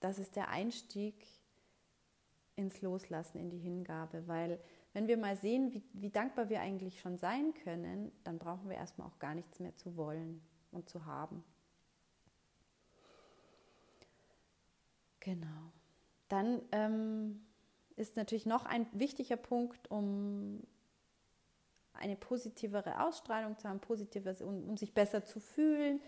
das 0.00 0.18
ist 0.18 0.36
der 0.36 0.48
Einstieg 0.48 1.26
ins 2.56 2.80
Loslassen, 2.82 3.38
in 3.38 3.50
die 3.50 3.58
Hingabe, 3.58 4.26
weil 4.26 4.58
wenn 4.92 5.06
wir 5.06 5.16
mal 5.16 5.36
sehen, 5.36 5.72
wie, 5.72 5.82
wie 5.92 6.10
dankbar 6.10 6.48
wir 6.48 6.60
eigentlich 6.60 7.00
schon 7.00 7.16
sein 7.16 7.54
können, 7.54 8.10
dann 8.24 8.38
brauchen 8.38 8.68
wir 8.68 8.76
erstmal 8.76 9.06
auch 9.06 9.18
gar 9.18 9.34
nichts 9.34 9.60
mehr 9.60 9.76
zu 9.76 9.96
wollen 9.96 10.42
und 10.72 10.88
zu 10.88 11.06
haben. 11.06 11.44
Genau. 15.20 15.72
Dann 16.30 16.62
ähm, 16.72 17.42
ist 17.96 18.16
natürlich 18.16 18.46
noch 18.46 18.64
ein 18.64 18.86
wichtiger 18.92 19.36
Punkt, 19.36 19.90
um 19.90 20.62
eine 21.92 22.16
positivere 22.16 23.04
Ausstrahlung 23.04 23.58
zu 23.58 23.68
haben, 23.68 23.80
positives, 23.80 24.40
um, 24.40 24.70
um 24.70 24.76
sich 24.78 24.94
besser 24.94 25.26
zu 25.26 25.38
fühlen, 25.38 26.00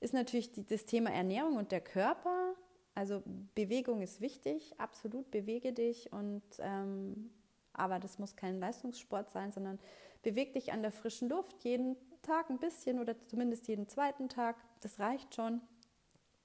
ist 0.00 0.14
natürlich 0.14 0.52
die, 0.52 0.64
das 0.66 0.84
Thema 0.84 1.10
Ernährung 1.10 1.56
und 1.56 1.72
der 1.72 1.80
Körper. 1.80 2.54
Also 2.94 3.22
Bewegung 3.54 4.02
ist 4.02 4.20
wichtig, 4.20 4.78
absolut 4.78 5.30
bewege 5.30 5.72
dich 5.72 6.12
und 6.12 6.42
ähm, 6.58 7.30
aber 7.72 7.98
das 7.98 8.18
muss 8.18 8.36
kein 8.36 8.60
Leistungssport 8.60 9.30
sein, 9.30 9.50
sondern 9.50 9.78
beweg 10.22 10.52
dich 10.52 10.72
an 10.72 10.82
der 10.82 10.92
frischen 10.92 11.30
Luft 11.30 11.64
jeden 11.64 11.96
Tag 12.20 12.50
ein 12.50 12.58
bisschen 12.58 13.00
oder 13.00 13.16
zumindest 13.26 13.66
jeden 13.66 13.88
zweiten 13.88 14.28
Tag. 14.28 14.56
Das 14.82 14.98
reicht 14.98 15.34
schon. 15.34 15.62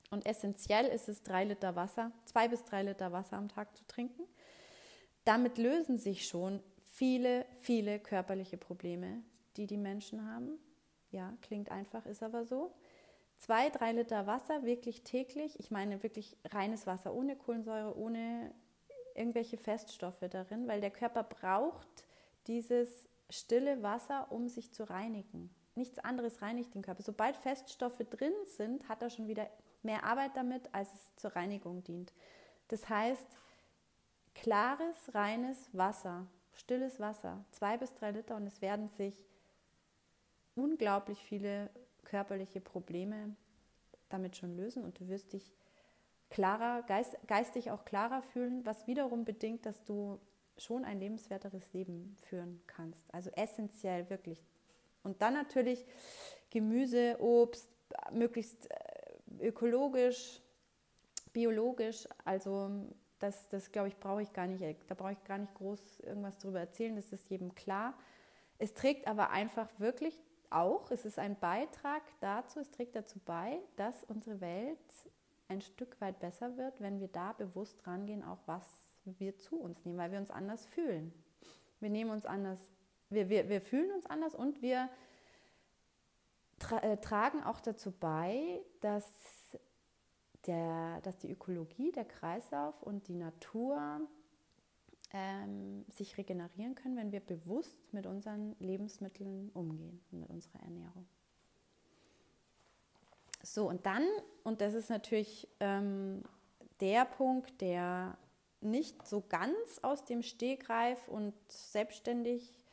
Und 0.09 0.25
essentiell 0.25 0.85
ist 0.85 1.09
es, 1.09 1.23
drei 1.23 1.43
Liter 1.43 1.75
Wasser, 1.75 2.11
zwei 2.25 2.47
bis 2.47 2.63
drei 2.63 2.83
Liter 2.83 3.11
Wasser 3.11 3.37
am 3.37 3.49
Tag 3.49 3.75
zu 3.75 3.85
trinken. 3.87 4.23
Damit 5.25 5.57
lösen 5.57 5.97
sich 5.97 6.27
schon 6.27 6.63
viele, 6.93 7.45
viele 7.61 7.99
körperliche 7.99 8.57
Probleme, 8.57 9.21
die 9.57 9.67
die 9.67 9.77
Menschen 9.77 10.25
haben. 10.31 10.57
Ja, 11.11 11.33
klingt 11.41 11.71
einfach, 11.71 12.05
ist 12.05 12.23
aber 12.23 12.45
so 12.45 12.73
zwei, 13.37 13.69
drei 13.69 13.91
Liter 13.91 14.27
Wasser 14.27 14.63
wirklich 14.63 15.03
täglich. 15.03 15.59
Ich 15.59 15.71
meine 15.71 16.01
wirklich 16.03 16.37
reines 16.45 16.87
Wasser 16.87 17.13
ohne 17.13 17.35
Kohlensäure, 17.35 17.97
ohne 17.97 18.53
irgendwelche 19.15 19.57
Feststoffe 19.57 20.23
darin, 20.29 20.67
weil 20.67 20.81
der 20.81 20.91
Körper 20.91 21.23
braucht 21.23 21.87
dieses 22.47 23.07
stille 23.29 23.83
Wasser, 23.83 24.31
um 24.31 24.47
sich 24.47 24.73
zu 24.73 24.83
reinigen. 24.89 25.53
Nichts 25.75 25.99
anderes 25.99 26.41
reinigt 26.41 26.73
den 26.73 26.81
Körper. 26.81 27.03
Sobald 27.03 27.35
Feststoffe 27.37 28.01
drin 28.09 28.33
sind, 28.45 28.87
hat 28.89 29.01
er 29.01 29.09
schon 29.09 29.27
wieder 29.27 29.47
mehr 29.83 30.03
Arbeit 30.03 30.35
damit, 30.35 30.73
als 30.73 30.93
es 30.93 31.15
zur 31.15 31.35
Reinigung 31.35 31.83
dient. 31.83 32.13
Das 32.67 32.89
heißt, 32.89 33.27
klares, 34.35 35.13
reines 35.13 35.69
Wasser, 35.73 36.27
stilles 36.53 36.99
Wasser, 36.99 37.43
zwei 37.51 37.77
bis 37.77 37.93
drei 37.93 38.11
Liter 38.11 38.35
und 38.35 38.47
es 38.47 38.61
werden 38.61 38.89
sich 38.89 39.15
unglaublich 40.55 41.23
viele 41.23 41.69
körperliche 42.03 42.61
Probleme 42.61 43.35
damit 44.09 44.37
schon 44.37 44.55
lösen 44.55 44.83
und 44.83 44.99
du 44.99 45.07
wirst 45.07 45.33
dich 45.33 45.51
klarer, 46.29 46.83
geist, 46.83 47.17
geistig 47.27 47.71
auch 47.71 47.85
klarer 47.85 48.21
fühlen, 48.21 48.65
was 48.65 48.87
wiederum 48.87 49.25
bedingt, 49.25 49.65
dass 49.65 49.83
du 49.83 50.19
schon 50.57 50.85
ein 50.85 50.99
lebenswerteres 50.99 51.73
Leben 51.73 52.15
führen 52.23 52.61
kannst. 52.67 53.13
Also 53.13 53.29
essentiell 53.31 54.09
wirklich. 54.09 54.43
Und 55.03 55.21
dann 55.21 55.33
natürlich 55.33 55.85
Gemüse, 56.49 57.17
Obst, 57.19 57.69
möglichst 58.11 58.69
äh, 58.71 58.75
ökologisch, 59.39 60.41
biologisch. 61.33 62.07
Also 62.25 62.87
das, 63.19 63.47
das 63.49 63.71
glaube 63.71 63.89
ich, 63.89 63.97
brauche 63.97 64.21
ich 64.21 64.33
gar 64.33 64.47
nicht, 64.47 64.63
da 64.87 64.95
brauche 64.95 65.13
ich 65.13 65.23
gar 65.23 65.37
nicht 65.37 65.53
groß 65.55 66.01
irgendwas 66.01 66.37
darüber 66.37 66.59
erzählen, 66.59 66.95
das 66.95 67.11
ist 67.11 67.29
jedem 67.29 67.55
klar. 67.55 67.93
Es 68.59 68.73
trägt 68.73 69.07
aber 69.07 69.29
einfach 69.29 69.67
wirklich 69.77 70.19
auch, 70.49 70.91
es 70.91 71.05
ist 71.05 71.19
ein 71.19 71.37
Beitrag 71.39 72.01
dazu, 72.21 72.59
es 72.59 72.71
trägt 72.71 72.95
dazu 72.95 73.19
bei, 73.25 73.59
dass 73.75 74.03
unsere 74.05 74.41
Welt 74.41 74.79
ein 75.49 75.61
Stück 75.61 75.99
weit 76.01 76.19
besser 76.19 76.57
wird, 76.57 76.81
wenn 76.81 76.99
wir 76.99 77.07
da 77.07 77.33
bewusst 77.33 77.85
rangehen, 77.87 78.23
auch 78.23 78.39
was 78.45 78.65
wir 79.05 79.37
zu 79.37 79.57
uns 79.57 79.83
nehmen, 79.85 79.97
weil 79.97 80.11
wir 80.11 80.19
uns 80.19 80.31
anders 80.31 80.65
fühlen. 80.65 81.13
Wir 81.79 81.89
nehmen 81.89 82.11
uns 82.11 82.25
anders, 82.25 82.59
wir, 83.09 83.29
wir, 83.29 83.47
wir 83.47 83.61
fühlen 83.61 83.91
uns 83.91 84.05
anders 84.05 84.35
und 84.35 84.61
wir 84.61 84.89
tra 86.59 86.79
äh, 86.79 86.97
tragen 86.97 87.43
auch 87.43 87.59
dazu 87.59 87.91
bei, 87.91 88.61
dass, 88.81 89.05
der, 90.45 91.01
dass 91.01 91.17
die 91.17 91.31
Ökologie, 91.31 91.91
der 91.91 92.05
Kreislauf 92.05 92.81
und 92.83 93.07
die 93.07 93.15
Natur 93.15 94.01
ähm, 95.13 95.85
sich 95.91 96.17
regenerieren 96.17 96.75
können, 96.75 96.97
wenn 96.97 97.11
wir 97.11 97.21
bewusst 97.21 97.93
mit 97.93 98.05
unseren 98.05 98.55
Lebensmitteln 98.59 99.49
umgehen 99.53 100.01
und 100.11 100.19
mit 100.19 100.29
unserer 100.29 100.61
Ernährung. 100.61 101.07
So, 103.43 103.69
und 103.69 103.85
dann, 103.85 104.03
und 104.43 104.59
das 104.61 104.73
ist 104.73 104.89
natürlich 104.89 105.47
ähm, 105.59 106.23
der 106.81 107.05
Punkt, 107.05 107.61
der 107.61 108.17
nicht 108.59 109.07
so 109.07 109.21
ganz 109.21 109.79
aus 109.81 110.03
dem 110.03 110.21
Stegreif 110.21 111.07
und 111.07 111.33
selbstständig 111.47 112.66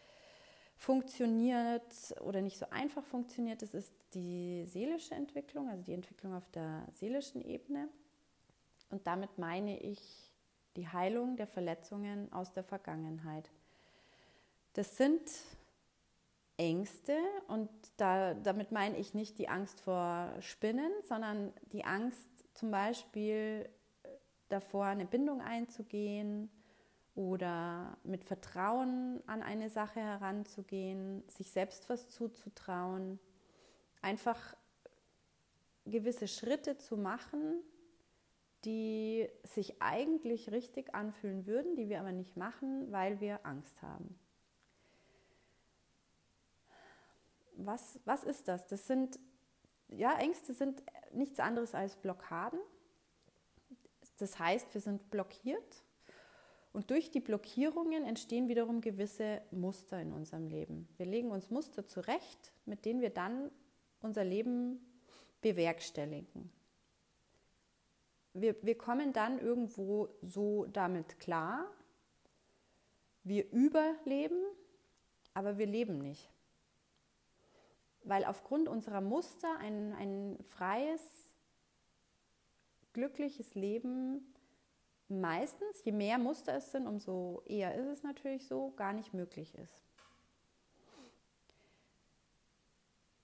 funktioniert 0.76 2.14
oder 2.20 2.40
nicht 2.40 2.58
so 2.58 2.66
einfach 2.70 3.04
funktioniert, 3.04 3.62
das 3.62 3.74
ist 3.74 3.92
die 4.14 4.64
seelische 4.66 5.14
Entwicklung, 5.14 5.68
also 5.68 5.82
die 5.82 5.94
Entwicklung 5.94 6.34
auf 6.34 6.48
der 6.50 6.86
seelischen 6.92 7.42
Ebene. 7.42 7.88
Und 8.90 9.06
damit 9.06 9.38
meine 9.38 9.78
ich 9.80 10.00
die 10.76 10.88
Heilung 10.88 11.36
der 11.36 11.46
Verletzungen 11.46 12.32
aus 12.32 12.52
der 12.52 12.64
Vergangenheit. 12.64 13.50
Das 14.74 14.96
sind 14.96 15.22
Ängste 16.56 17.16
und 17.48 17.68
da, 17.96 18.34
damit 18.34 18.72
meine 18.72 18.96
ich 18.98 19.14
nicht 19.14 19.38
die 19.38 19.48
Angst 19.48 19.80
vor 19.80 20.32
Spinnen, 20.40 20.90
sondern 21.08 21.52
die 21.72 21.84
Angst 21.84 22.28
zum 22.54 22.70
Beispiel 22.70 23.68
davor, 24.48 24.86
eine 24.86 25.06
Bindung 25.06 25.40
einzugehen 25.40 26.50
oder 27.14 27.96
mit 28.02 28.24
Vertrauen 28.24 29.22
an 29.26 29.42
eine 29.42 29.70
Sache 29.70 30.00
heranzugehen, 30.00 31.22
sich 31.28 31.50
selbst 31.50 31.88
was 31.88 32.08
zuzutrauen, 32.10 33.20
einfach 34.02 34.56
gewisse 35.86 36.26
Schritte 36.26 36.76
zu 36.76 36.96
machen, 36.96 37.62
die 38.64 39.28
sich 39.44 39.80
eigentlich 39.80 40.50
richtig 40.50 40.94
anfühlen 40.94 41.46
würden, 41.46 41.76
die 41.76 41.88
wir 41.88 42.00
aber 42.00 42.12
nicht 42.12 42.36
machen, 42.36 42.90
weil 42.90 43.20
wir 43.20 43.44
Angst 43.44 43.80
haben. 43.82 44.18
Was, 47.56 48.00
was 48.04 48.24
ist 48.24 48.48
das? 48.48 48.66
Das 48.66 48.86
sind, 48.86 49.20
ja, 49.88 50.18
Ängste 50.18 50.54
sind 50.54 50.82
nichts 51.12 51.38
anderes 51.38 51.74
als 51.74 51.96
Blockaden. 51.96 52.58
Das 54.16 54.38
heißt, 54.38 54.72
wir 54.74 54.80
sind 54.80 55.10
blockiert 55.10 55.83
und 56.74 56.90
durch 56.90 57.10
die 57.10 57.20
Blockierungen 57.20 58.04
entstehen 58.04 58.48
wiederum 58.48 58.82
gewisse 58.82 59.40
Muster 59.50 59.98
in 59.98 60.12
unserem 60.12 60.48
Leben. 60.48 60.86
Wir 60.98 61.06
legen 61.06 61.30
uns 61.30 61.48
Muster 61.48 61.86
zurecht, 61.86 62.52
mit 62.66 62.84
denen 62.84 63.00
wir 63.00 63.10
dann 63.10 63.50
unser 64.02 64.24
Leben 64.24 64.78
bewerkstelligen 65.40 66.50
wir, 68.34 68.56
wir 68.62 68.76
kommen 68.76 69.12
dann 69.12 69.38
irgendwo 69.38 70.08
so 70.20 70.66
damit 70.66 71.18
klar, 71.20 71.70
wir 73.22 73.50
überleben, 73.52 74.42
aber 75.32 75.56
wir 75.56 75.66
leben 75.66 75.98
nicht. 75.98 76.28
Weil 78.02 78.24
aufgrund 78.24 78.68
unserer 78.68 79.00
Muster 79.00 79.56
ein, 79.58 79.94
ein 79.94 80.38
freies, 80.48 81.00
glückliches 82.92 83.54
Leben 83.54 84.33
meistens, 85.08 85.84
je 85.84 85.92
mehr 85.92 86.18
Muster 86.18 86.54
es 86.56 86.72
sind, 86.72 86.86
umso 86.86 87.42
eher 87.46 87.74
ist 87.74 87.86
es 87.86 88.02
natürlich 88.02 88.46
so, 88.46 88.72
gar 88.76 88.92
nicht 88.92 89.14
möglich 89.14 89.54
ist. 89.54 89.84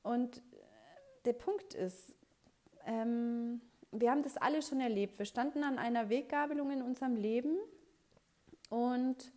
Und 0.03 0.43
der 1.25 1.35
Punkt 1.35 1.75
ist, 1.75 2.15
ähm, 2.87 3.61
wir 3.93 4.11
haben 4.11 4.23
das 4.23 4.37
alle 4.37 4.63
schon 4.63 4.81
erlebt. 4.81 5.19
Wir 5.19 5.27
standen 5.27 5.65
an 5.65 5.79
einer 5.79 6.09
Weggabelung 6.09 6.71
in 6.71 6.83
unserem 6.83 7.17
Leben 7.17 7.59
und 8.69 9.33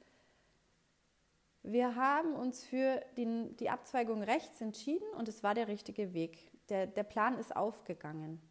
wir 1.63 1.95
haben 1.95 2.35
uns 2.35 2.63
für 2.63 3.01
die, 3.17 3.55
die 3.57 3.69
Abzweigung 3.69 4.21
rechts 4.21 4.61
entschieden 4.61 5.07
und 5.17 5.27
es 5.27 5.43
war 5.43 5.53
der 5.53 5.67
richtige 5.67 6.13
Weg. 6.13 6.51
Der, 6.69 6.87
der 6.87 7.03
Plan 7.03 7.37
ist 7.37 7.55
aufgegangen. 7.55 8.41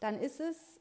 Dann 0.00 0.18
ist 0.18 0.40
es 0.40 0.80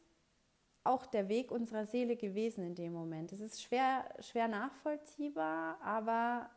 auch 0.87 1.05
der 1.05 1.29
Weg 1.29 1.51
unserer 1.51 1.85
Seele 1.85 2.15
gewesen 2.15 2.63
in 2.63 2.75
dem 2.75 2.93
Moment. 2.93 3.31
Es 3.31 3.39
ist 3.39 3.61
schwer, 3.61 4.05
schwer 4.19 4.47
nachvollziehbar, 4.47 5.79
aber 5.81 6.49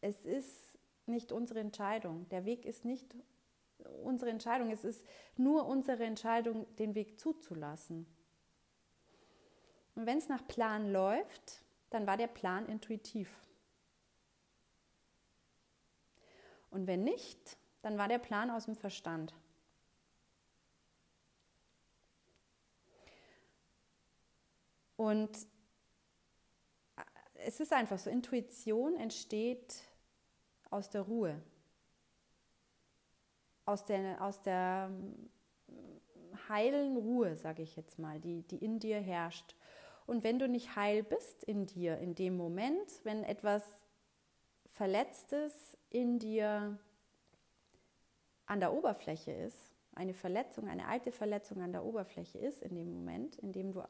es 0.00 0.24
ist 0.24 0.78
nicht 1.06 1.32
unsere 1.32 1.60
Entscheidung. 1.60 2.28
Der 2.28 2.44
Weg 2.44 2.64
ist 2.64 2.84
nicht 2.84 3.14
unsere 4.02 4.30
Entscheidung. 4.30 4.70
Es 4.70 4.84
ist 4.84 5.04
nur 5.36 5.66
unsere 5.66 6.04
Entscheidung, 6.04 6.66
den 6.76 6.94
Weg 6.94 7.18
zuzulassen. 7.18 8.06
Und 9.94 10.06
wenn 10.06 10.18
es 10.18 10.28
nach 10.28 10.46
Plan 10.46 10.92
läuft, 10.92 11.64
dann 11.90 12.06
war 12.06 12.16
der 12.16 12.28
Plan 12.28 12.66
intuitiv. 12.66 13.36
Und 16.70 16.86
wenn 16.86 17.02
nicht, 17.02 17.56
dann 17.82 17.98
war 17.98 18.08
der 18.08 18.18
Plan 18.18 18.50
aus 18.50 18.66
dem 18.66 18.76
Verstand. 18.76 19.34
Und 24.98 25.30
es 27.46 27.58
ist 27.60 27.72
einfach 27.72 27.98
so, 27.98 28.10
Intuition 28.10 28.96
entsteht 28.96 29.82
aus 30.68 30.90
der 30.90 31.00
Ruhe 31.00 31.40
aus 33.68 33.84
der, 33.84 34.24
aus 34.24 34.40
der 34.40 34.90
heilen 36.48 36.96
Ruhe, 36.96 37.36
sage 37.36 37.62
ich 37.62 37.76
jetzt 37.76 37.98
mal, 37.98 38.18
die, 38.18 38.42
die 38.44 38.56
in 38.56 38.78
dir 38.78 38.98
herrscht. 38.98 39.54
Und 40.06 40.24
wenn 40.24 40.38
du 40.38 40.48
nicht 40.48 40.74
heil 40.74 41.02
bist 41.02 41.44
in 41.44 41.66
dir, 41.66 41.98
in 41.98 42.14
dem 42.14 42.34
Moment, 42.34 43.04
wenn 43.04 43.24
etwas 43.24 43.62
Verletztes 44.64 45.76
in 45.90 46.18
dir 46.18 46.78
an 48.46 48.60
der 48.60 48.72
Oberfläche 48.72 49.32
ist, 49.32 49.70
eine 49.94 50.14
Verletzung, 50.14 50.66
eine 50.68 50.86
alte 50.86 51.12
Verletzung 51.12 51.60
an 51.60 51.72
der 51.72 51.84
Oberfläche 51.84 52.38
ist, 52.38 52.62
in 52.62 52.74
dem 52.74 52.90
Moment, 52.90 53.36
in 53.36 53.52
dem 53.52 53.72
du 53.72 53.86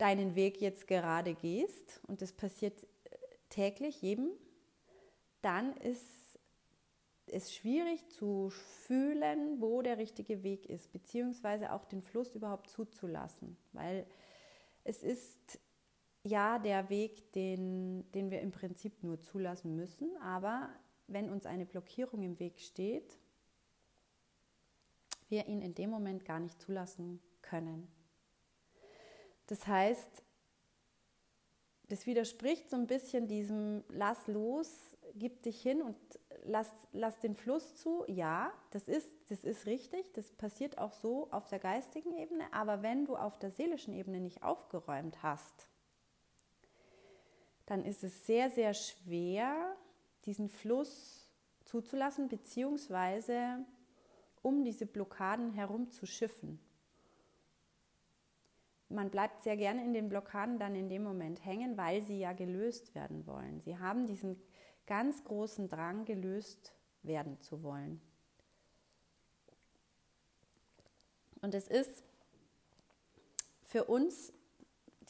deinen 0.00 0.34
Weg 0.34 0.60
jetzt 0.60 0.86
gerade 0.86 1.34
gehst, 1.34 2.00
und 2.06 2.22
das 2.22 2.32
passiert 2.32 2.86
täglich 3.50 4.00
jedem, 4.00 4.30
dann 5.42 5.76
ist 5.76 6.38
es 7.26 7.54
schwierig 7.54 8.08
zu 8.10 8.50
fühlen, 8.50 9.60
wo 9.60 9.82
der 9.82 9.98
richtige 9.98 10.42
Weg 10.42 10.66
ist, 10.66 10.92
beziehungsweise 10.92 11.72
auch 11.72 11.84
den 11.84 12.02
Fluss 12.02 12.34
überhaupt 12.34 12.70
zuzulassen, 12.70 13.56
weil 13.72 14.06
es 14.84 15.02
ist 15.02 15.60
ja 16.22 16.58
der 16.58 16.88
Weg, 16.90 17.32
den, 17.32 18.10
den 18.12 18.30
wir 18.30 18.40
im 18.40 18.50
Prinzip 18.50 19.02
nur 19.02 19.20
zulassen 19.20 19.76
müssen, 19.76 20.16
aber 20.18 20.70
wenn 21.06 21.30
uns 21.30 21.46
eine 21.46 21.66
Blockierung 21.66 22.22
im 22.22 22.38
Weg 22.38 22.58
steht, 22.58 23.18
wir 25.28 25.46
ihn 25.46 25.62
in 25.62 25.74
dem 25.74 25.90
Moment 25.90 26.24
gar 26.24 26.40
nicht 26.40 26.60
zulassen 26.60 27.20
können. 27.42 27.88
Das 29.50 29.66
heißt, 29.66 30.22
das 31.88 32.06
widerspricht 32.06 32.70
so 32.70 32.76
ein 32.76 32.86
bisschen 32.86 33.26
diesem 33.26 33.82
Lass 33.88 34.28
los, 34.28 34.96
gib 35.16 35.42
dich 35.42 35.60
hin 35.60 35.82
und 35.82 35.96
lass, 36.44 36.70
lass 36.92 37.18
den 37.18 37.34
Fluss 37.34 37.74
zu. 37.74 38.04
Ja, 38.06 38.52
das 38.70 38.86
ist, 38.86 39.10
das 39.28 39.42
ist 39.42 39.66
richtig, 39.66 40.12
das 40.12 40.30
passiert 40.30 40.78
auch 40.78 40.92
so 40.92 41.28
auf 41.32 41.48
der 41.48 41.58
geistigen 41.58 42.16
Ebene, 42.16 42.44
aber 42.52 42.82
wenn 42.82 43.06
du 43.06 43.16
auf 43.16 43.40
der 43.40 43.50
seelischen 43.50 43.92
Ebene 43.92 44.20
nicht 44.20 44.44
aufgeräumt 44.44 45.20
hast, 45.24 45.66
dann 47.66 47.84
ist 47.84 48.04
es 48.04 48.24
sehr, 48.26 48.50
sehr 48.50 48.72
schwer, 48.72 49.76
diesen 50.26 50.48
Fluss 50.48 51.28
zuzulassen, 51.64 52.28
beziehungsweise 52.28 53.66
um 54.42 54.62
diese 54.62 54.86
Blockaden 54.86 55.50
herum 55.54 55.90
zu 55.90 56.06
schiffen. 56.06 56.60
Man 58.90 59.10
bleibt 59.10 59.42
sehr 59.42 59.56
gerne 59.56 59.84
in 59.84 59.92
den 59.92 60.08
Blockaden 60.08 60.58
dann 60.58 60.74
in 60.74 60.88
dem 60.88 61.04
Moment 61.04 61.44
hängen, 61.44 61.76
weil 61.76 62.02
sie 62.02 62.18
ja 62.18 62.32
gelöst 62.32 62.94
werden 62.94 63.26
wollen. 63.26 63.60
Sie 63.60 63.78
haben 63.78 64.06
diesen 64.06 64.36
ganz 64.86 65.22
großen 65.24 65.68
Drang, 65.68 66.04
gelöst 66.04 66.74
werden 67.02 67.40
zu 67.40 67.62
wollen. 67.62 68.00
Und 71.40 71.54
es 71.54 71.68
ist 71.68 72.02
für 73.62 73.84
uns 73.84 74.32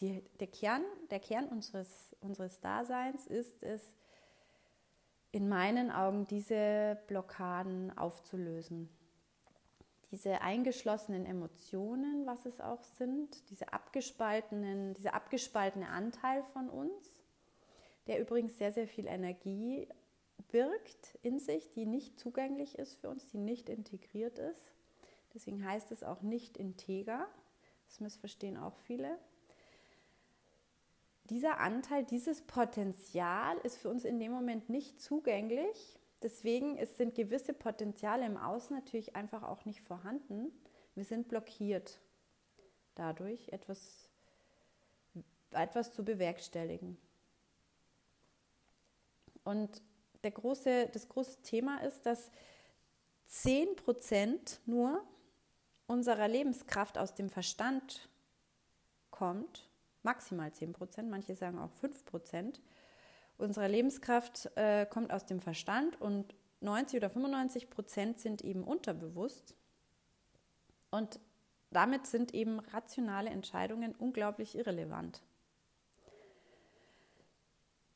die, 0.00 0.22
der 0.38 0.46
Kern, 0.46 0.84
der 1.10 1.18
Kern 1.18 1.48
unseres, 1.48 2.14
unseres 2.20 2.60
Daseins 2.60 3.26
ist 3.26 3.62
es, 3.62 3.94
in 5.32 5.48
meinen 5.48 5.90
Augen 5.90 6.26
diese 6.26 6.98
Blockaden 7.06 7.96
aufzulösen. 7.96 8.88
Diese 10.10 10.40
eingeschlossenen 10.40 11.24
Emotionen, 11.24 12.26
was 12.26 12.44
es 12.46 12.60
auch 12.60 12.82
sind, 12.82 13.48
diese 13.50 13.72
abgespaltenen, 13.72 14.94
dieser 14.94 15.14
abgespaltene 15.14 15.88
Anteil 15.88 16.42
von 16.52 16.68
uns, 16.68 17.12
der 18.06 18.20
übrigens 18.20 18.58
sehr, 18.58 18.72
sehr 18.72 18.88
viel 18.88 19.06
Energie 19.06 19.88
birgt 20.50 21.18
in 21.22 21.38
sich, 21.38 21.70
die 21.72 21.86
nicht 21.86 22.18
zugänglich 22.18 22.76
ist 22.76 22.94
für 22.94 23.08
uns, 23.08 23.30
die 23.30 23.38
nicht 23.38 23.68
integriert 23.68 24.38
ist. 24.38 24.72
Deswegen 25.32 25.64
heißt 25.64 25.92
es 25.92 26.02
auch 26.02 26.22
nicht 26.22 26.56
integer. 26.56 27.28
Das 27.86 28.00
missverstehen 28.00 28.56
auch 28.56 28.76
viele 28.78 29.16
dieser 31.30 31.60
Anteil, 31.60 32.04
dieses 32.04 32.42
Potenzial 32.42 33.56
ist 33.58 33.78
für 33.78 33.88
uns 33.88 34.04
in 34.04 34.18
dem 34.18 34.32
Moment 34.32 34.68
nicht 34.68 35.00
zugänglich. 35.00 35.99
Deswegen 36.22 36.78
sind 36.96 37.14
gewisse 37.14 37.54
Potenziale 37.54 38.26
im 38.26 38.36
Außen 38.36 38.76
natürlich 38.76 39.16
einfach 39.16 39.42
auch 39.42 39.64
nicht 39.64 39.80
vorhanden. 39.80 40.52
Wir 40.94 41.04
sind 41.04 41.28
blockiert 41.28 42.00
dadurch, 42.94 43.48
etwas, 43.48 44.08
etwas 45.50 45.92
zu 45.92 46.04
bewerkstelligen. 46.04 46.98
Und 49.44 49.82
der 50.22 50.32
große, 50.32 50.90
das 50.92 51.08
große 51.08 51.40
Thema 51.42 51.78
ist, 51.82 52.04
dass 52.04 52.30
10% 53.30 54.58
nur 54.66 55.02
unserer 55.86 56.28
Lebenskraft 56.28 56.98
aus 56.98 57.14
dem 57.14 57.30
Verstand 57.30 58.08
kommt 59.10 59.70
maximal 60.02 60.52
10 60.52 60.72
Prozent, 60.72 61.10
manche 61.10 61.34
sagen 61.34 61.58
auch 61.58 61.70
5 61.72 62.04
Unsere 63.40 63.68
Lebenskraft 63.68 64.50
äh, 64.56 64.84
kommt 64.84 65.12
aus 65.12 65.24
dem 65.24 65.40
Verstand 65.40 65.98
und 65.98 66.34
90 66.60 66.98
oder 66.98 67.08
95 67.08 67.70
Prozent 67.70 68.20
sind 68.20 68.42
eben 68.42 68.62
unterbewusst. 68.62 69.54
Und 70.90 71.18
damit 71.70 72.06
sind 72.06 72.34
eben 72.34 72.58
rationale 72.58 73.30
Entscheidungen 73.30 73.94
unglaublich 73.94 74.56
irrelevant. 74.56 75.22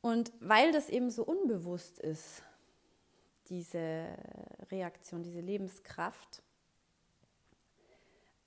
Und 0.01 0.33
weil 0.39 0.71
das 0.71 0.89
eben 0.89 1.11
so 1.11 1.23
unbewusst 1.23 1.99
ist, 1.99 2.41
diese 3.49 4.07
Reaktion, 4.71 5.21
diese 5.21 5.41
Lebenskraft, 5.41 6.41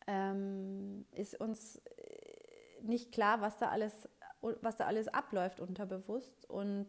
ähm, 0.09 1.07
ist 1.13 1.39
uns 1.41 1.81
nicht 2.83 3.13
klar, 3.13 3.41
was 3.41 3.59
da 3.59 3.69
alles, 3.69 4.09
was 4.41 4.77
da 4.77 4.87
alles 4.87 5.09
abläuft 5.09 5.61
unterbewusst. 5.61 6.49
Und 6.49 6.89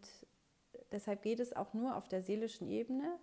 deshalb 0.91 1.21
geht 1.21 1.39
es 1.39 1.55
auch 1.55 1.73
nur 1.73 1.95
auf 1.95 2.07
der 2.07 2.23
seelischen 2.23 2.67
Ebene 2.67 3.17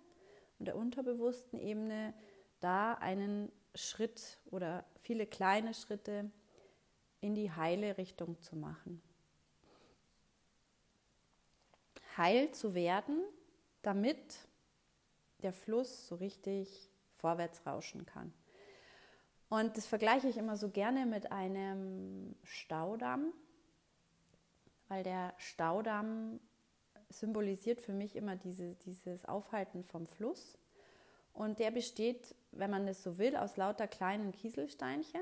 und 0.59 0.65
der 0.65 0.75
unterbewussten 0.75 1.59
Ebene, 1.59 2.13
da 2.59 2.93
einen 2.93 3.51
Schritt 3.75 4.39
oder 4.49 4.83
viele 4.99 5.27
kleine 5.27 5.73
Schritte 5.73 6.31
in 7.21 7.35
die 7.35 7.51
heile 7.51 7.97
Richtung 7.97 8.41
zu 8.41 8.55
machen. 8.55 9.01
Heil 12.17 12.51
zu 12.51 12.73
werden, 12.73 13.21
damit 13.83 14.47
der 15.43 15.53
Fluss 15.53 16.07
so 16.07 16.15
richtig 16.15 16.89
vorwärts 17.13 17.65
rauschen 17.65 18.05
kann. 18.05 18.33
Und 19.49 19.77
das 19.77 19.87
vergleiche 19.87 20.27
ich 20.27 20.37
immer 20.37 20.57
so 20.57 20.69
gerne 20.69 21.05
mit 21.05 21.31
einem 21.31 22.35
Staudamm, 22.43 23.33
weil 24.87 25.03
der 25.03 25.33
Staudamm 25.37 26.39
symbolisiert 27.09 27.81
für 27.81 27.93
mich 27.93 28.15
immer 28.15 28.35
diese, 28.35 28.75
dieses 28.75 29.25
Aufhalten 29.25 29.83
vom 29.83 30.07
Fluss. 30.07 30.57
Und 31.33 31.59
der 31.59 31.71
besteht, 31.71 32.35
wenn 32.51 32.71
man 32.71 32.87
es 32.87 33.03
so 33.03 33.17
will, 33.17 33.35
aus 33.35 33.57
lauter 33.57 33.87
kleinen 33.87 34.31
Kieselsteinchen. 34.31 35.21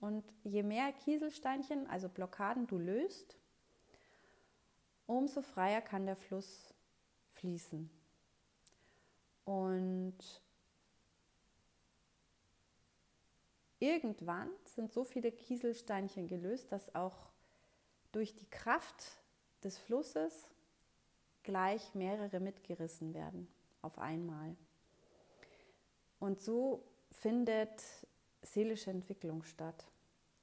Und 0.00 0.24
je 0.42 0.62
mehr 0.62 0.92
Kieselsteinchen, 0.92 1.86
also 1.88 2.08
Blockaden, 2.08 2.66
du 2.66 2.78
löst, 2.78 3.36
umso 5.06 5.42
freier 5.42 5.80
kann 5.80 6.06
der 6.06 6.16
Fluss 6.16 6.74
fließen. 7.30 7.88
Und 9.44 10.42
irgendwann 13.78 14.48
sind 14.64 14.92
so 14.92 15.04
viele 15.04 15.32
Kieselsteinchen 15.32 16.28
gelöst, 16.28 16.72
dass 16.72 16.94
auch 16.94 17.31
durch 18.12 18.34
die 18.34 18.48
Kraft 18.50 19.18
des 19.64 19.78
Flusses 19.78 20.48
gleich 21.42 21.94
mehrere 21.94 22.40
mitgerissen 22.40 23.14
werden 23.14 23.48
auf 23.80 23.98
einmal. 23.98 24.56
Und 26.18 26.40
so 26.40 26.84
findet 27.10 27.82
seelische 28.42 28.90
Entwicklung 28.90 29.42
statt. 29.42 29.86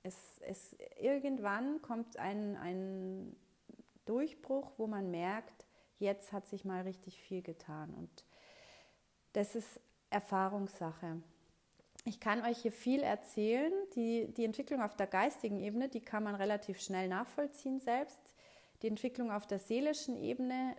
Es, 0.04 0.40
es, 0.42 0.76
irgendwann 1.00 1.82
kommt 1.82 2.18
ein, 2.18 2.58
ein 2.58 3.36
Durchbruch, 4.06 4.72
wo 4.78 4.88
man 4.88 5.12
merkt, 5.12 5.66
jetzt 6.00 6.32
hat 6.32 6.48
sich 6.48 6.66
mal 6.66 6.82
richtig 6.82 7.22
viel 7.22 7.42
getan. 7.42 7.94
Und 7.94 8.26
das 9.34 9.56
ist 9.56 9.80
Erfahrungssache. 10.10 11.22
Ich 12.06 12.20
kann 12.20 12.44
euch 12.44 12.60
hier 12.60 12.72
viel 12.72 13.02
erzählen. 13.02 13.74
Die, 13.96 14.28
die 14.34 14.46
Entwicklung 14.46 14.82
auf 14.82 14.96
der 14.96 15.08
geistigen 15.08 15.60
Ebene, 15.60 15.90
die 15.90 16.02
kann 16.02 16.24
man 16.24 16.36
relativ 16.36 16.80
schnell 16.82 17.08
nachvollziehen 17.08 17.80
selbst. 17.80 18.22
Die 18.82 18.88
Entwicklung 18.88 19.32
auf 19.32 19.46
der 19.48 19.60
seelischen 19.60 20.16
Ebene 20.16 20.76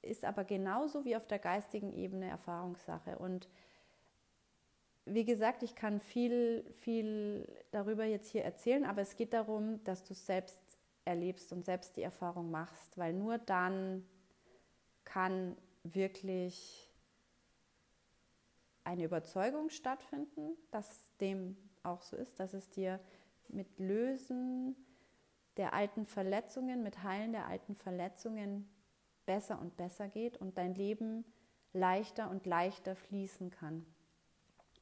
ist 0.00 0.24
aber 0.24 0.44
genauso 0.44 1.04
wie 1.04 1.16
auf 1.16 1.26
der 1.26 1.38
geistigen 1.38 1.92
Ebene 1.92 2.28
Erfahrungssache. 2.28 3.18
Und 3.18 3.48
wie 5.06 5.24
gesagt, 5.24 5.62
ich 5.62 5.74
kann 5.74 6.00
viel, 6.00 6.64
viel 6.80 7.46
darüber 7.70 8.04
jetzt 8.04 8.30
hier 8.30 8.44
erzählen, 8.44 8.84
aber 8.84 9.02
es 9.02 9.16
geht 9.16 9.34
darum, 9.34 9.82
dass 9.84 10.02
du 10.04 10.14
es 10.14 10.24
selbst 10.24 10.58
erlebst 11.04 11.52
und 11.52 11.64
selbst 11.64 11.96
die 11.96 12.02
Erfahrung 12.02 12.50
machst, 12.50 12.96
weil 12.96 13.12
nur 13.12 13.36
dann 13.36 14.06
kann 15.04 15.56
wirklich 15.82 16.90
eine 18.84 19.04
Überzeugung 19.04 19.70
stattfinden, 19.70 20.56
dass 20.70 21.16
dem 21.20 21.56
auch 21.82 22.02
so 22.02 22.16
ist, 22.16 22.38
dass 22.38 22.54
es 22.54 22.68
dir 22.70 23.00
mit 23.48 23.78
Lösen 23.78 24.76
der 25.56 25.72
alten 25.72 26.06
Verletzungen, 26.06 26.82
mit 26.82 27.02
Heilen 27.02 27.32
der 27.32 27.46
alten 27.46 27.74
Verletzungen 27.74 28.68
besser 29.26 29.58
und 29.60 29.76
besser 29.76 30.08
geht 30.08 30.36
und 30.36 30.58
dein 30.58 30.74
Leben 30.74 31.24
leichter 31.72 32.30
und 32.30 32.46
leichter 32.46 32.94
fließen 32.94 33.50
kann 33.50 33.84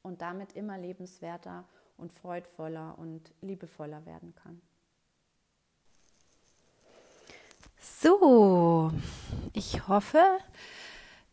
und 0.03 0.21
damit 0.23 0.53
immer 0.53 0.79
lebenswerter 0.79 1.65
und 1.97 2.13
freudvoller 2.13 2.99
und 2.99 3.33
liebevoller 3.41 4.05
werden 4.07 4.35
kann. 4.35 4.61
So, 7.79 8.93
ich 9.53 9.89
hoffe, 9.89 10.23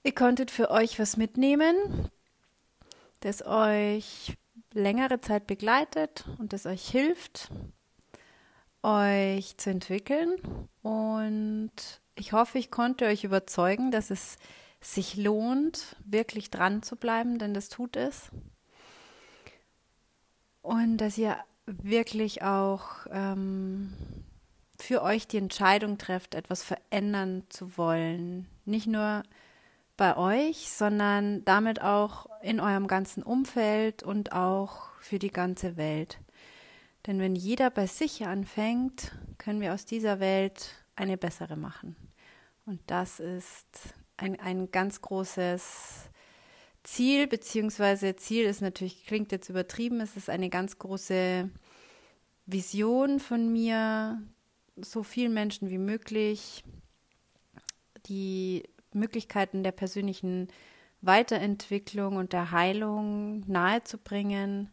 ihr 0.03 0.13
konntet 0.13 0.51
für 0.51 0.70
euch 0.70 0.99
was 0.99 1.17
mitnehmen 1.17 1.76
das 3.22 3.45
euch 3.45 4.34
längere 4.74 5.20
Zeit 5.20 5.47
begleitet 5.47 6.26
und 6.38 6.53
das 6.53 6.65
euch 6.65 6.88
hilft, 6.89 7.49
euch 8.84 9.57
zu 9.57 9.70
entwickeln. 9.70 10.36
Und 10.82 11.72
ich 12.15 12.34
hoffe, 12.34 12.57
ich 12.57 12.72
konnte 12.72 13.05
euch 13.05 13.24
überzeugen, 13.24 13.91
dass 13.91 14.09
es 14.09 14.38
sich 14.82 15.17
lohnt, 15.17 15.95
wirklich 16.05 16.49
dran 16.49 16.84
zu 16.84 16.95
bleiben, 16.95 17.38
denn 17.38 17.53
das 17.53 17.70
tut 17.70 17.95
es. 17.95 18.30
Und 20.61 20.97
dass 20.97 21.17
ihr 21.17 21.38
wirklich 21.65 22.43
auch 22.43 23.05
ähm, 23.11 23.93
für 24.80 25.01
euch 25.01 25.28
die 25.28 25.38
Entscheidung 25.38 25.97
trefft, 25.97 26.36
etwas 26.36 26.63
verändern 26.63 27.43
zu 27.49 27.78
wollen. 27.78 28.47
Nicht 28.65 28.88
nur 28.88 29.24
bei 30.00 30.16
euch, 30.16 30.70
sondern 30.70 31.43
damit 31.43 31.82
auch 31.82 32.28
in 32.41 32.62
eurem 32.62 32.88
ganzen 32.88 33.22
Umfeld 33.22 34.02
und 34.02 34.32
auch 34.32 34.91
für 35.02 35.20
die 35.20 35.30
ganze 35.30 35.76
Welt. 35.76 36.20
Denn 37.06 37.20
wenn 37.20 37.36
jeder 37.36 37.70
bei 37.70 37.86
sich 37.86 38.26
anfängt, 38.26 39.12
können 39.38 39.60
wir 39.60 39.74
aus 39.74 39.84
dieser 39.84 40.22
Welt 40.22 40.74
eine 40.95 41.18
bessere 41.18 41.58
machen. 41.58 41.97
Und 42.66 42.80
das 42.88 43.20
ist 43.20 43.68
ein, 44.16 44.39
ein 44.39 44.72
ganz 44.72 45.02
großes 45.02 46.10
Ziel, 46.84 47.28
beziehungsweise 47.28 48.16
Ziel 48.16 48.45
ist 48.45 48.62
natürlich, 48.62 49.06
klingt 49.06 49.34
jetzt 49.34 49.50
übertrieben, 49.50 50.00
es 50.00 50.16
ist 50.16 50.30
eine 50.30 50.50
ganz 50.50 50.80
große 50.80 51.50
Vision 52.45 53.20
von 53.20 53.52
mir, 53.52 54.22
so 54.78 55.04
vielen 55.04 55.34
Menschen 55.34 55.70
wie 55.70 55.78
möglich 55.78 56.64
die 58.06 58.64
Möglichkeiten 58.94 59.64
der 59.64 59.72
persönlichen 59.72 60.48
Weiterentwicklung 61.02 62.18
und 62.18 62.34
der 62.34 62.52
Heilung 62.52 63.42
nahezubringen, 63.48 64.70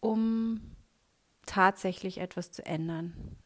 um 0.00 0.60
tatsächlich 1.46 2.18
etwas 2.18 2.50
zu 2.50 2.64
ändern 2.64 3.36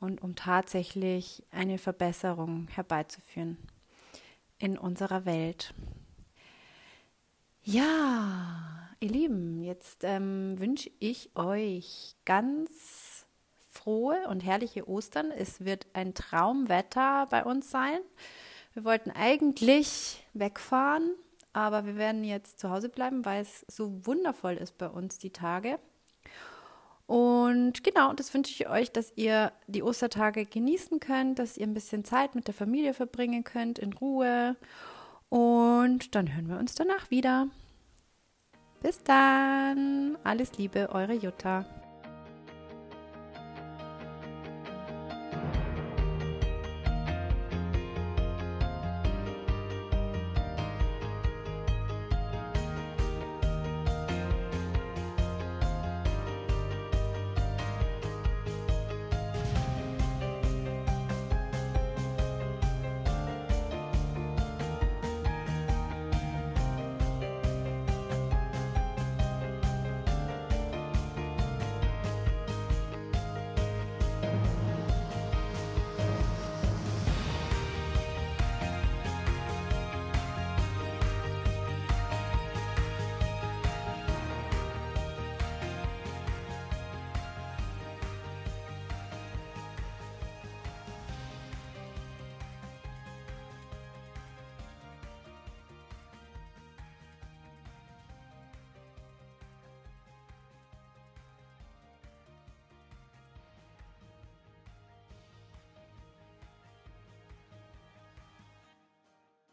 und 0.00 0.22
um 0.22 0.34
tatsächlich 0.34 1.44
eine 1.50 1.78
Verbesserung 1.78 2.68
herbeizuführen 2.68 3.58
in 4.58 4.78
unserer 4.78 5.24
Welt. 5.24 5.74
Ja, 7.62 8.88
ihr 9.00 9.10
Lieben, 9.10 9.60
jetzt 9.60 10.04
ähm, 10.04 10.58
wünsche 10.58 10.90
ich 10.98 11.30
euch 11.36 12.16
ganz 12.24 13.26
frohe 13.70 14.26
und 14.28 14.40
herrliche 14.40 14.88
Ostern. 14.88 15.30
Es 15.30 15.64
wird 15.64 15.86
ein 15.92 16.14
Traumwetter 16.14 17.26
bei 17.30 17.44
uns 17.44 17.70
sein. 17.70 18.00
Wir 18.72 18.84
wollten 18.84 19.10
eigentlich 19.10 20.24
wegfahren, 20.32 21.10
aber 21.52 21.86
wir 21.86 21.96
werden 21.96 22.24
jetzt 22.24 22.60
zu 22.60 22.70
Hause 22.70 22.88
bleiben, 22.88 23.24
weil 23.24 23.42
es 23.42 23.64
so 23.68 24.06
wundervoll 24.06 24.54
ist 24.54 24.78
bei 24.78 24.88
uns 24.88 25.18
die 25.18 25.30
Tage. 25.30 25.78
Und 27.06 27.82
genau, 27.82 28.12
das 28.12 28.32
wünsche 28.32 28.52
ich 28.52 28.68
euch, 28.68 28.92
dass 28.92 29.12
ihr 29.16 29.50
die 29.66 29.82
Ostertage 29.82 30.46
genießen 30.46 31.00
könnt, 31.00 31.40
dass 31.40 31.56
ihr 31.56 31.66
ein 31.66 31.74
bisschen 31.74 32.04
Zeit 32.04 32.36
mit 32.36 32.46
der 32.46 32.54
Familie 32.54 32.94
verbringen 32.94 33.42
könnt, 33.42 33.80
in 33.80 33.92
Ruhe. 33.92 34.54
Und 35.28 36.14
dann 36.14 36.32
hören 36.32 36.48
wir 36.48 36.58
uns 36.58 36.76
danach 36.76 37.10
wieder. 37.10 37.48
Bis 38.80 39.02
dann. 39.02 40.16
Alles 40.22 40.56
Liebe, 40.56 40.90
eure 40.92 41.14
Jutta. 41.14 41.66